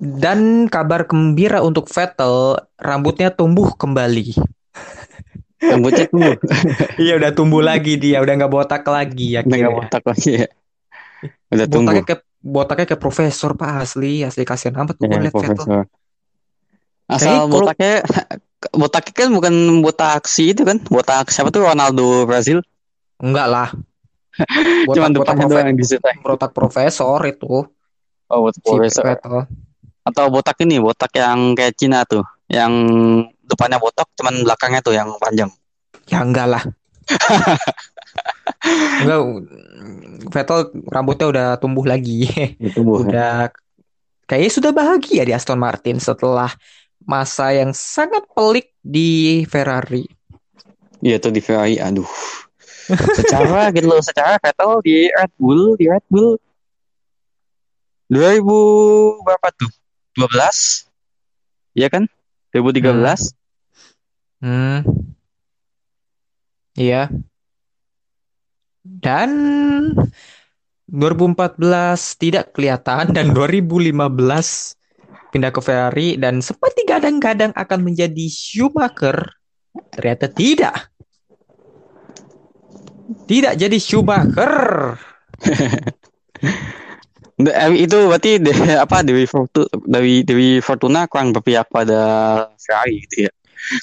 [0.00, 4.32] Dan kabar gembira untuk Vettel, rambutnya tumbuh kembali.
[5.60, 6.40] Rambutnya tumbuh,
[7.04, 9.44] Iya udah tumbuh lagi dia, udah nggak botak lagi ya.
[9.44, 10.48] udah nggak botak lagi ya.
[11.52, 11.92] Udah tumbuh.
[11.92, 15.52] Botaknya kayak botaknya kayak profesor pak asli, asli kasihan amat tuh Ya, liat Vettel.
[15.52, 15.84] profesor.
[17.04, 17.94] Asal Kayaknya kalau- botaknya
[18.80, 22.64] botaknya kan bukan botak si itu kan, botak siapa tuh Ronaldo Brazil.
[23.20, 23.68] Enggak lah.
[24.96, 27.68] Cuman Botak, botak, profe- doang yang botak profesor itu
[28.32, 29.04] Oh, botak si profesor.
[29.04, 29.36] Vettel.
[30.00, 32.72] Atau botak ini, botak yang kayak Cina tuh, yang
[33.44, 35.50] depannya botak, cuman belakangnya tuh yang panjang.
[36.08, 36.62] Ya enggak lah.
[39.04, 39.20] enggak,
[40.30, 40.58] Vettel
[40.88, 42.28] rambutnya udah tumbuh lagi.
[42.58, 43.04] Itu bu.
[43.04, 43.50] udah
[44.30, 46.52] kayaknya sudah bahagia di Aston Martin setelah
[47.02, 50.06] masa yang sangat pelik di Ferrari.
[51.00, 52.08] Iya tuh di Ferrari, aduh.
[53.16, 56.36] Secara gitu loh, secara Vettel di Red Bull, di Red Bull
[58.10, 59.70] 2000 berapa tuh?
[60.18, 60.90] 12?
[61.78, 62.04] Iya kan?
[62.54, 63.30] 2013?
[64.42, 64.82] Hmm.
[66.74, 67.12] Iya.
[68.80, 69.30] Dan
[70.90, 73.94] 2014 tidak kelihatan dan 2015
[75.30, 79.38] pindah ke Ferrari dan sempat digadang-gadang akan menjadi Schumacher.
[79.94, 80.90] Ternyata tidak.
[83.30, 84.98] Tidak jadi Schumacher.
[87.76, 88.52] Itu berarti de,
[88.84, 92.00] apa Dewi Fortuna Dewi Dewi Fortuna kurang berpihak pada
[92.60, 93.32] Ferrari gitu ya.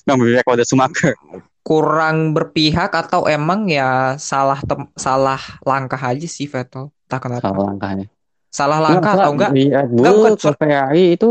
[0.05, 1.13] Kurang berpihak pada Schumacher.
[1.61, 6.91] Kurang berpihak atau emang ya salah tem- salah langkah aja sih Vettel.
[7.07, 7.43] Tak kenapa.
[7.43, 8.05] Salah langkahnya.
[8.47, 9.51] Salah langkah atau enggak?
[9.51, 11.29] Di Red Enggak, Bull bukan, so- Ferrari itu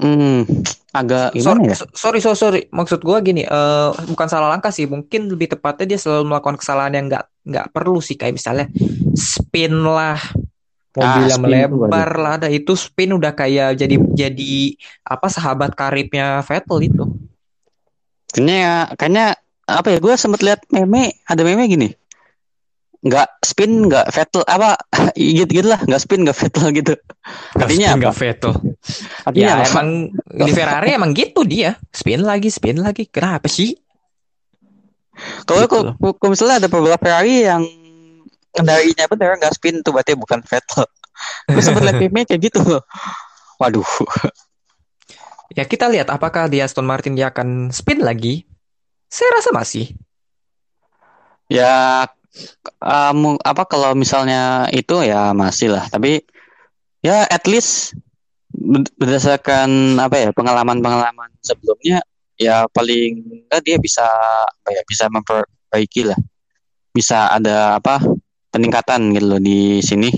[0.00, 0.40] hmm,
[0.94, 1.74] agak gimana sorry, ya?
[1.76, 2.60] so- sorry, sorry, sorry.
[2.72, 4.88] Maksud gua gini, eh bukan salah langkah sih.
[4.88, 8.16] Mungkin lebih tepatnya dia selalu melakukan kesalahan yang nggak nggak perlu sih.
[8.16, 8.66] Kayak misalnya
[9.12, 10.16] spin lah,
[10.94, 12.32] mobilnya Ah, spin itu melebar lah.
[12.38, 14.50] Ada itu spin udah kayak jadi jadi
[15.02, 17.04] apa sahabat karibnya Vettel itu.
[18.30, 18.62] Kayaknya
[18.94, 19.26] kayaknya
[19.66, 19.98] apa ya?
[19.98, 21.88] Gue sempet lihat meme, ada meme gini.
[23.04, 24.80] Nggak spin, nggak Vettel apa
[25.18, 26.94] gitu gitu lah, nggak spin, nggak Vettel gitu.
[27.52, 27.98] Artinya apa?
[28.00, 28.52] Nggak Vettel.
[29.28, 29.66] Artinya Ya apa?
[29.68, 29.88] emang
[30.24, 31.76] di Ferrari emang gitu dia.
[31.92, 33.04] Spin lagi, spin lagi.
[33.04, 33.76] Kenapa sih?
[35.46, 37.62] Kalau gitu kalau misalnya ada beberapa Ferrari yang
[38.54, 40.86] kendarinya bener nggak spin tuh berarti bukan Vettel.
[41.50, 42.82] Gue sempet meme kayak gitu loh.
[43.58, 43.86] Waduh.
[45.54, 48.46] Ya kita lihat apakah di Aston Martin dia akan spin lagi.
[49.06, 49.94] Saya rasa masih.
[51.46, 52.02] Ya
[53.14, 56.24] mu- apa kalau misalnya itu ya masih lah, tapi
[56.98, 57.94] ya at least
[58.50, 62.02] berd- berdasarkan apa ya pengalaman-pengalaman sebelumnya
[62.34, 64.02] ya paling enggak dia bisa
[64.42, 66.18] apa ya bisa memperbaiki lah.
[66.90, 68.02] Bisa ada apa
[68.54, 70.10] peningkatan gitu loh di sini.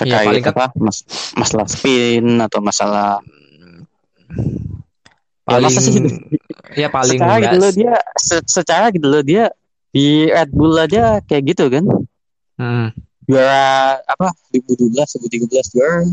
[0.00, 1.04] Iya, terkait kan- apa mas-
[1.36, 3.20] masalah spin atau masalah
[5.50, 6.08] Ya, Paling gitu?
[6.78, 9.50] ya paling secara gitu loh dia se- secara gitu loh dia
[9.90, 11.82] di Red Bull aja kayak gitu kan.
[12.54, 12.94] Hmm,
[13.26, 16.06] juara apa 2012 2013 juara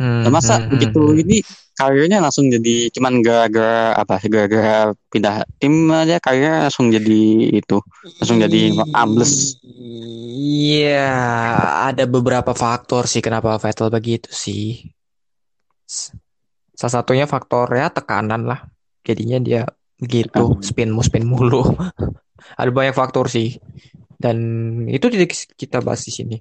[0.00, 1.20] hmm, nah, masa hmm, begitu hmm.
[1.22, 1.36] ini
[1.76, 7.22] karirnya langsung jadi cuman gara-gara apa gara-gara pindah tim aja karirnya langsung jadi
[7.56, 7.78] itu
[8.20, 9.60] langsung jadi ambles
[10.40, 11.12] Iya,
[11.92, 14.88] ada beberapa faktor sih kenapa Vettel begitu sih.
[16.72, 18.64] Salah satunya faktornya tekanan lah.
[19.04, 19.62] Jadinya dia
[20.00, 20.64] begitu, Tekanan.
[20.64, 21.60] spin mu spin mulu.
[22.60, 23.60] Ada banyak faktor sih.
[24.16, 24.36] Dan
[24.88, 26.36] itu tidak kita bahas di sini.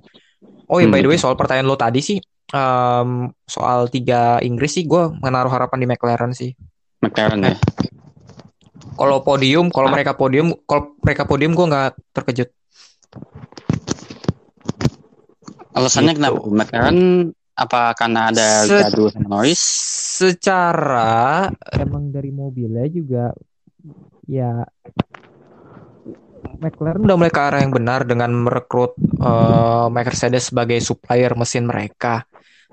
[0.71, 2.19] Oh ya, by the way, soal pertanyaan lo tadi sih,
[2.49, 3.09] em,
[3.45, 6.51] soal tiga Inggris sih, gue menaruh harapan di McLaren sih.
[7.01, 7.55] McLaren ya
[8.99, 12.49] Kalau podium, kalau mereka podium, kalau mereka podium gue nggak terkejut.
[15.69, 16.19] alasannya Gitu.
[16.19, 16.99] kenapa McLaren
[17.55, 19.61] apa karena ada Se- gaduh sama Norris
[20.19, 21.47] Secara
[21.79, 23.31] emang dari mobilnya juga
[24.27, 24.67] ya
[26.59, 32.27] McLaren udah mulai ke arah yang benar dengan merekrut eh, Mercedes sebagai supplier mesin mereka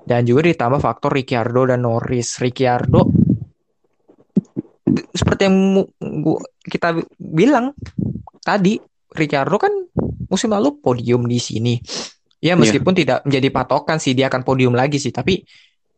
[0.07, 2.39] dan juga ditambah faktor Ricciardo dan Norris.
[2.39, 3.27] Ricciardo
[5.11, 5.83] seperti yang
[6.23, 7.75] gua, kita bi- bilang
[8.41, 8.79] tadi,
[9.13, 9.73] Ricardo kan
[10.31, 11.75] musim lalu podium di sini.
[12.37, 15.41] Ya meskipun tidak menjadi patokan sih dia akan podium lagi sih, tapi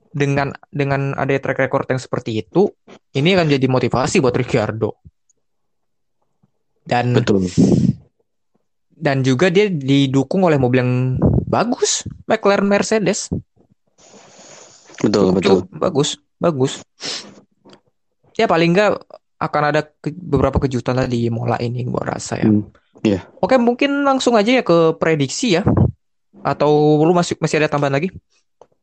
[0.09, 2.71] dengan dengan ada track record yang seperti itu,
[3.13, 4.97] ini akan jadi motivasi buat Ricardo.
[6.81, 7.45] Dan Betul.
[8.99, 10.93] dan juga dia didukung oleh mobil yang
[11.45, 13.29] bagus, McLaren Mercedes.
[14.99, 15.63] Betul, betul.
[15.63, 16.73] Cukup bagus, bagus.
[18.35, 18.99] Ya paling nggak
[19.39, 22.47] akan ada ke- beberapa kejutan lah di Mola ini gua rasa ya.
[22.47, 22.67] Hmm,
[23.03, 23.23] iya.
[23.39, 25.63] Oke, mungkin langsung aja ya ke prediksi ya.
[26.43, 28.11] Atau lu masih masih ada tambahan lagi?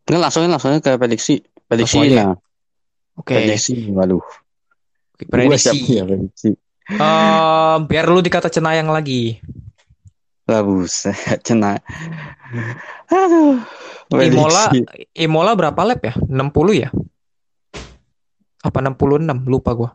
[0.06, 1.40] Ini langsung langsungnya ke prediksi.
[1.66, 2.34] Prediksi Langsung nah,
[3.16, 4.24] Oke, prediksi waduh.
[5.16, 5.72] Prediksi.
[5.72, 6.50] siap ya prediksi.
[6.86, 9.40] Em, biar lu dikata cenayang lagi.
[10.46, 11.74] Lah buset, cena.
[13.10, 13.58] Aduh.
[14.14, 14.70] Imola.
[15.18, 16.14] Imola berapa lap ya?
[16.30, 16.88] 60 ya?
[18.62, 19.42] Apa 66?
[19.50, 19.90] Lupa gua.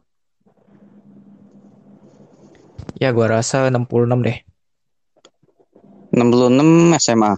[3.00, 4.44] Ya gua rasa 66 deh.
[6.12, 7.32] 66 SMA.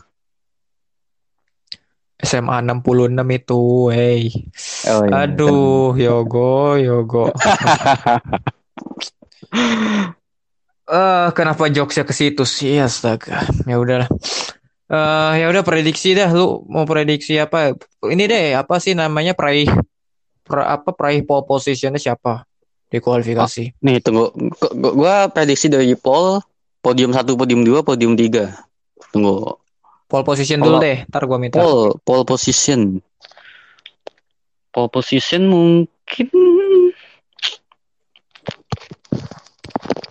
[2.24, 3.62] SMA 66 itu,
[3.94, 4.34] hey.
[4.90, 5.30] Oh, iya.
[5.30, 7.30] Aduh, Yogo, Yogo.
[10.84, 12.76] Eh, kenapa jokesnya ke situ sih?
[12.76, 13.40] Astaga.
[13.64, 14.12] Ya udahlah.
[14.92, 16.28] Eh, ya udah prediksi dah.
[16.28, 17.72] Lu mau prediksi apa?
[18.04, 19.72] Ini deh, apa sih namanya peraih
[20.44, 22.44] pra- apa peraih pole positionnya siapa
[22.92, 23.80] di kualifikasi?
[23.80, 26.44] Nih tunggu, Gu- gu- gua prediksi dari Paul
[26.84, 28.52] podium 1, podium 2, podium 3.
[29.16, 29.56] Tunggu.
[30.12, 30.98] Pole position dulu Kalau- deh.
[31.08, 31.64] Ntar gua minta.
[31.64, 33.00] Pole, pole position.
[34.70, 36.28] Pole position mungkin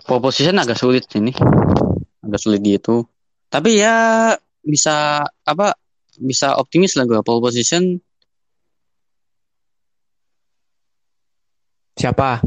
[0.03, 1.31] pole position agak sulit ini.
[2.23, 3.07] Agak sulit gitu.
[3.47, 3.95] Tapi ya
[4.63, 5.75] bisa apa?
[6.13, 7.97] Bisa optimis lah gua pole position
[11.93, 12.41] Siapa?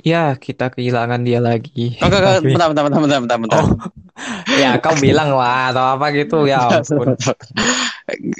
[0.00, 2.00] Ya, kita kehilangan dia lagi.
[2.00, 3.60] Oh, enggak, enggak, Tapi- bentar, bentar, bentar, bentar, bentar, bentar.
[3.60, 7.16] Oh, ya kau bilang lah atau apa gitu ya ampun.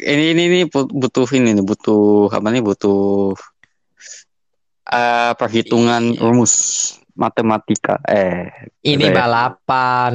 [0.01, 3.33] ini ini ini bu- butuh ini butuh apa nih butuh
[4.91, 6.21] eh perhitungan Iya.
[6.21, 6.55] rumus
[7.15, 10.15] matematika eh Ini Saya- balapan.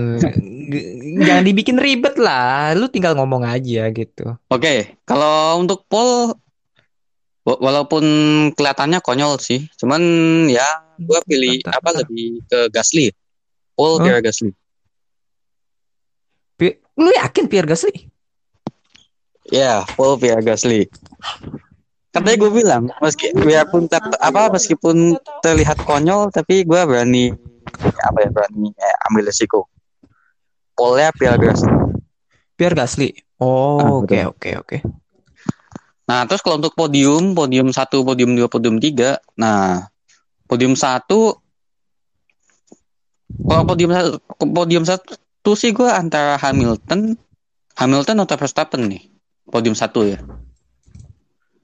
[1.18, 2.74] Jangan dibikin ribet lah.
[2.74, 4.36] Lu tinggal ngomong aja gitu.
[4.46, 4.74] oke
[5.04, 5.86] kalau untuk
[7.46, 8.04] wa- walaupun
[8.52, 10.02] kelihatannya konyol sih cuman
[10.50, 10.66] ya
[10.98, 13.14] gua pilih Bentar, apa lebih ke Gasly
[13.72, 14.04] Paul Hah?
[14.04, 14.50] Pierre Gasly
[16.56, 18.10] Pi- Lu yakin Pierre Gasly?
[19.46, 20.90] ya Paul Pierre Gasly
[22.16, 27.36] katanya gue bilang meski biarpun tet- apa meskipun terlihat konyol tapi gue berani
[28.00, 29.68] apa ya berani eh, ambil resiko
[30.72, 31.72] Paulnya Pierre Gasly
[32.56, 33.12] Pierre Gasly.
[33.36, 34.32] Ah, Oh, oke betul.
[34.32, 34.78] oke oke.
[36.06, 39.20] Nah, terus kalau untuk podium, podium 1, podium 2, podium 3.
[39.36, 39.84] Nah,
[40.48, 41.36] podium 1
[43.44, 45.04] kalau podium 1 podium 1
[45.54, 47.20] sih gue antara Hamilton
[47.76, 49.04] Hamilton atau Verstappen nih.
[49.52, 50.20] Podium 1 ya.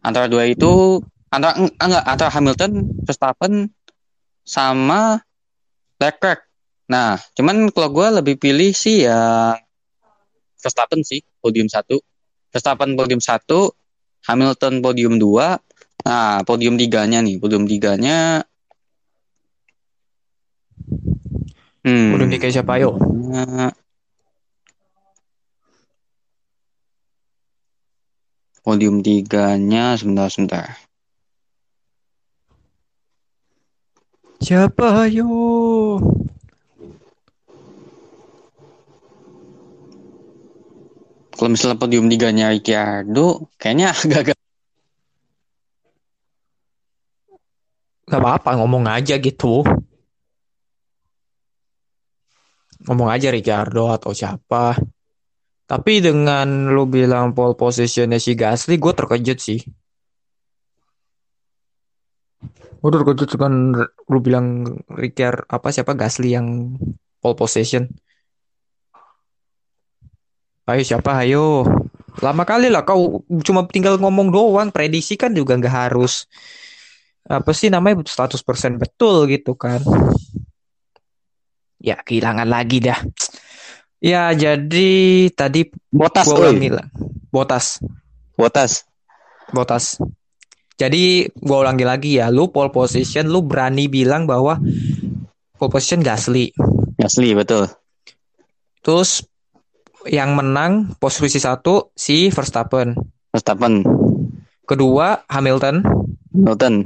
[0.02, 2.72] Antara dua itu antara eng- enggak antara Hamilton,
[3.06, 3.70] Verstappen
[4.42, 5.22] sama
[6.02, 6.50] Leclerc.
[6.90, 9.56] Nah, cuman kalau gue lebih pilih sih ya
[10.60, 12.02] Verstappen sih podium 1.
[12.52, 13.72] Verstappen podium 1,
[14.28, 15.56] Hamilton podium 2.
[16.02, 18.44] Nah, podium tiganya nih, podium tiganya.
[21.82, 22.14] Hmm.
[22.14, 22.98] Udah kayak siapa yo?
[23.30, 23.74] Nah,
[28.62, 30.68] Podium tiganya sebentar sebentar.
[34.42, 35.30] Siapa yo?
[41.34, 44.38] Kalau misalnya podium tiganya Ricciardo, kayaknya agak-agak
[48.12, 49.64] Gak apa-apa ngomong aja gitu.
[52.84, 54.76] Ngomong aja Ricardo atau siapa.
[55.72, 59.64] Tapi dengan lu bilang pole positionnya si Gasly, gue terkejut sih.
[62.84, 63.80] Gue terkejut dengan
[64.12, 66.76] lu bilang Ricciardo apa siapa Gasly yang
[67.24, 67.88] pole position.
[70.68, 71.64] Ayo siapa ayo.
[72.20, 76.28] Lama kali lah kau cuma tinggal ngomong doang, prediksi kan juga nggak harus
[77.32, 79.80] apa sih namanya 100% betul gitu kan.
[81.80, 83.00] Ya, kehilangan lagi dah.
[84.02, 86.90] Ya, jadi tadi botas, gua ulangi lah.
[87.30, 87.78] Botas,
[88.34, 88.90] Botas.
[89.54, 90.02] botas.
[90.76, 94.58] Jadi gua ulangi lagi ya, lu pole position lu berani bilang bahwa
[95.62, 96.50] pole position Gasly.
[96.98, 97.70] Gasly betul.
[98.82, 99.22] Terus
[100.10, 102.98] yang menang posisi satu si Verstappen.
[103.30, 103.86] Verstappen.
[104.66, 105.86] Kedua Hamilton.
[106.34, 106.82] Hamilton.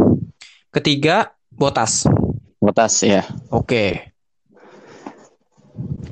[0.68, 2.03] Ketiga, Botas.
[2.59, 3.24] Bottas ya.
[3.53, 4.14] Oke.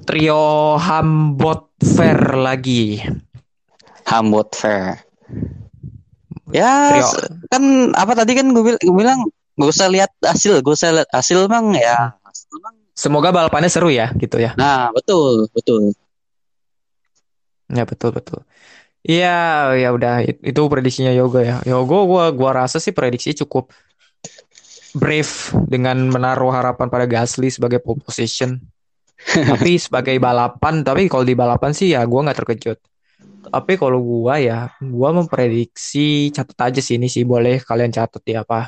[0.04, 3.00] Trio Hambot Fair lagi.
[4.04, 5.00] Hamburg Fair.
[6.54, 7.08] Ya, Trio.
[7.50, 7.64] kan
[7.98, 9.26] apa tadi kan gue bilang
[9.58, 12.14] gak usah lihat hasil, gue usah lihat hasil bang ya.
[12.94, 14.54] Semoga balapannya seru ya, gitu ya.
[14.54, 15.98] Nah, betul, betul.
[17.74, 18.46] Ya betul betul.
[19.04, 21.56] Iya, ya udah It- itu prediksinya Yoga ya.
[21.66, 23.74] Yoga gua gua rasa sih prediksi cukup
[24.94, 25.34] brave
[25.66, 28.62] dengan menaruh harapan pada Gasly sebagai pole position.
[29.24, 32.80] Tapi sebagai balapan, tapi kalau di balapan sih ya gua nggak terkejut.
[33.44, 38.44] Tapi kalau gua ya, gua memprediksi catat aja sih ini sih boleh kalian catat ya
[38.44, 38.68] apa.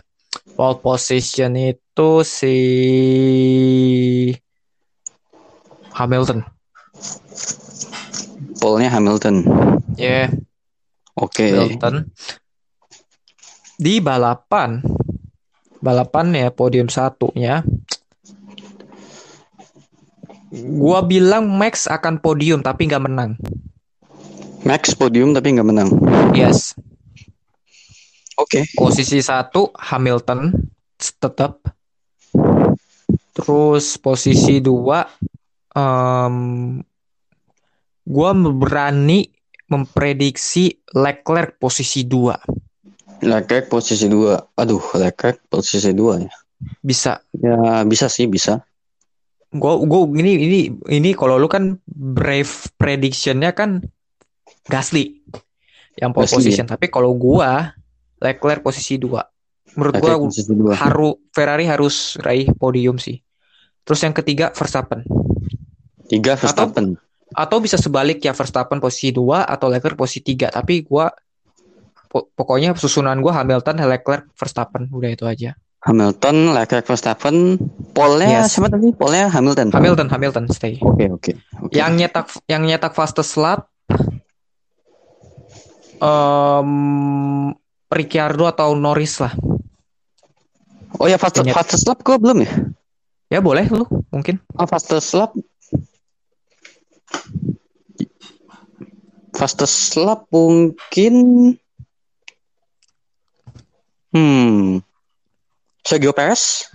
[0.55, 2.57] Pole position itu si
[5.95, 6.43] Hamilton.
[8.59, 9.35] Polnya Hamilton.
[9.95, 10.31] Ya,
[11.15, 11.47] Oke.
[11.47, 12.11] Hamilton.
[13.79, 14.83] Di balapan,
[15.79, 17.63] balapan ya podium satunya,
[20.53, 23.37] gua bilang Max akan podium tapi nggak menang.
[24.65, 25.89] Max podium tapi nggak menang.
[26.33, 26.73] Yes,
[28.35, 28.65] Oke.
[28.75, 30.51] posisi satu Hamilton
[30.97, 31.61] tetap.
[33.35, 35.03] Terus posisi dua,
[35.75, 36.35] em,
[38.07, 39.27] gua berani
[39.67, 42.39] memprediksi Leclerc posisi dua.
[43.21, 44.39] Leclerc posisi dua.
[44.55, 46.33] Aduh, Leclerc posisi dua ya.
[46.79, 48.63] Bisa Ya bisa sih bisa.
[49.55, 50.59] Gue gue ini ini
[50.91, 53.79] ini kalau lu kan brave predictionnya kan
[54.67, 55.21] Gasly
[55.95, 56.67] yang pole Gasly, position.
[56.67, 57.71] Tapi kalau gua
[58.19, 59.23] Leclerc posisi dua.
[59.75, 60.73] Menurut gua Leclerc posisi dua.
[60.75, 63.19] haru Ferrari harus raih podium sih.
[63.87, 65.05] Terus yang ketiga Verstappen.
[66.09, 66.99] Tiga Verstappen.
[67.35, 70.51] Atau bisa sebalik ya Verstappen posisi dua atau Leclerc posisi tiga.
[70.51, 71.11] Tapi gua
[72.11, 74.89] po- pokoknya susunan gua Hamilton, Leclerc, Verstappen.
[74.91, 75.55] Udah itu aja.
[75.85, 77.61] Hamilton, Leclerc, Verstappen.
[77.93, 78.57] Polnya Yes.
[78.57, 78.89] siapa tadi?
[78.89, 79.69] Polnya Hamilton.
[79.69, 80.81] Hamilton, Hamilton stay.
[80.81, 81.31] Oke oke.
[81.61, 81.71] oke.
[81.71, 83.69] Yang nyetak yang nyetak fastest lap
[86.01, 86.69] em
[87.85, 89.31] Ricciardo atau Norris lah.
[90.97, 92.51] Oh ya fast fastest lap gue belum ya?
[93.29, 94.41] Ya boleh lu mungkin.
[94.57, 95.31] Oh fastest lap.
[99.37, 101.15] Fastest lap mungkin.
[104.15, 104.79] Hmm.
[105.85, 106.65] Sergio Perez.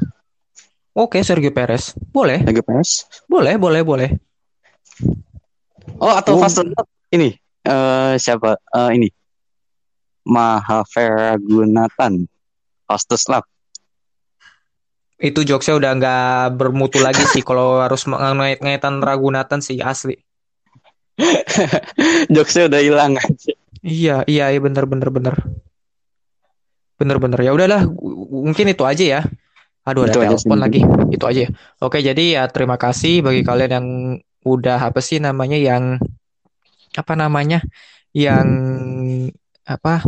[0.94, 1.98] Oke, Sergio Perez.
[2.14, 3.10] Boleh, Sergio Perez.
[3.26, 4.10] boleh, boleh, boleh.
[5.98, 6.46] Oh atau Oh.
[6.46, 7.34] lap ini.
[7.60, 8.56] eh siapa?
[8.56, 9.08] Eh ini.
[10.24, 12.24] Mahavira Gunatan.
[12.86, 13.44] Fastest lap.
[15.20, 20.16] Itu jokesnya udah nggak bermutu lagi sih kalau harus ngait-ngaitan Ragunatan sih asli.
[22.34, 23.52] Jokesnya udah hilang aja.
[23.84, 25.34] Iya, iya, iya bener, bener, bener.
[27.00, 27.40] Bener, bener.
[27.40, 27.88] Ya udahlah,
[28.28, 29.20] mungkin itu aja ya.
[29.88, 30.80] Aduh, ada Itu sih telepon lagi.
[31.08, 31.48] Itu aja.
[31.48, 31.50] ya.
[31.80, 33.88] Oke, jadi ya terima kasih bagi kalian yang
[34.44, 35.96] udah apa sih namanya yang
[36.92, 37.64] apa namanya
[38.12, 38.48] yang
[39.64, 40.04] apa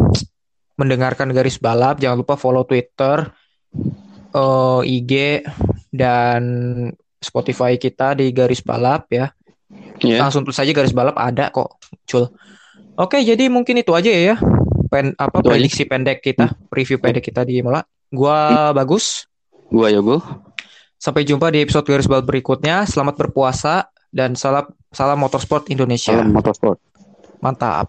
[0.77, 1.97] mendengarkan garis balap.
[1.97, 3.33] Jangan lupa follow Twitter,
[4.37, 5.13] eh, IG
[5.89, 6.43] dan
[7.17, 9.33] Spotify kita di garis balap ya.
[10.05, 10.21] Ya.
[10.21, 12.29] Langsung tulis saja garis balap ada kok, Cul.
[13.01, 14.37] Oke, jadi mungkin itu aja ya.
[14.93, 15.57] Pen, apa Itu aja.
[15.57, 17.81] prediksi pendek kita, review pendek kita di Mola.
[18.13, 19.25] Gua bagus.
[19.73, 20.21] Gua Yogo.
[21.01, 22.85] Sampai jumpa di episode garis balap berikutnya.
[22.85, 26.13] Selamat berpuasa dan salam salam motorsport Indonesia.
[26.13, 26.77] Salam motorsport.
[27.41, 27.89] Mantap.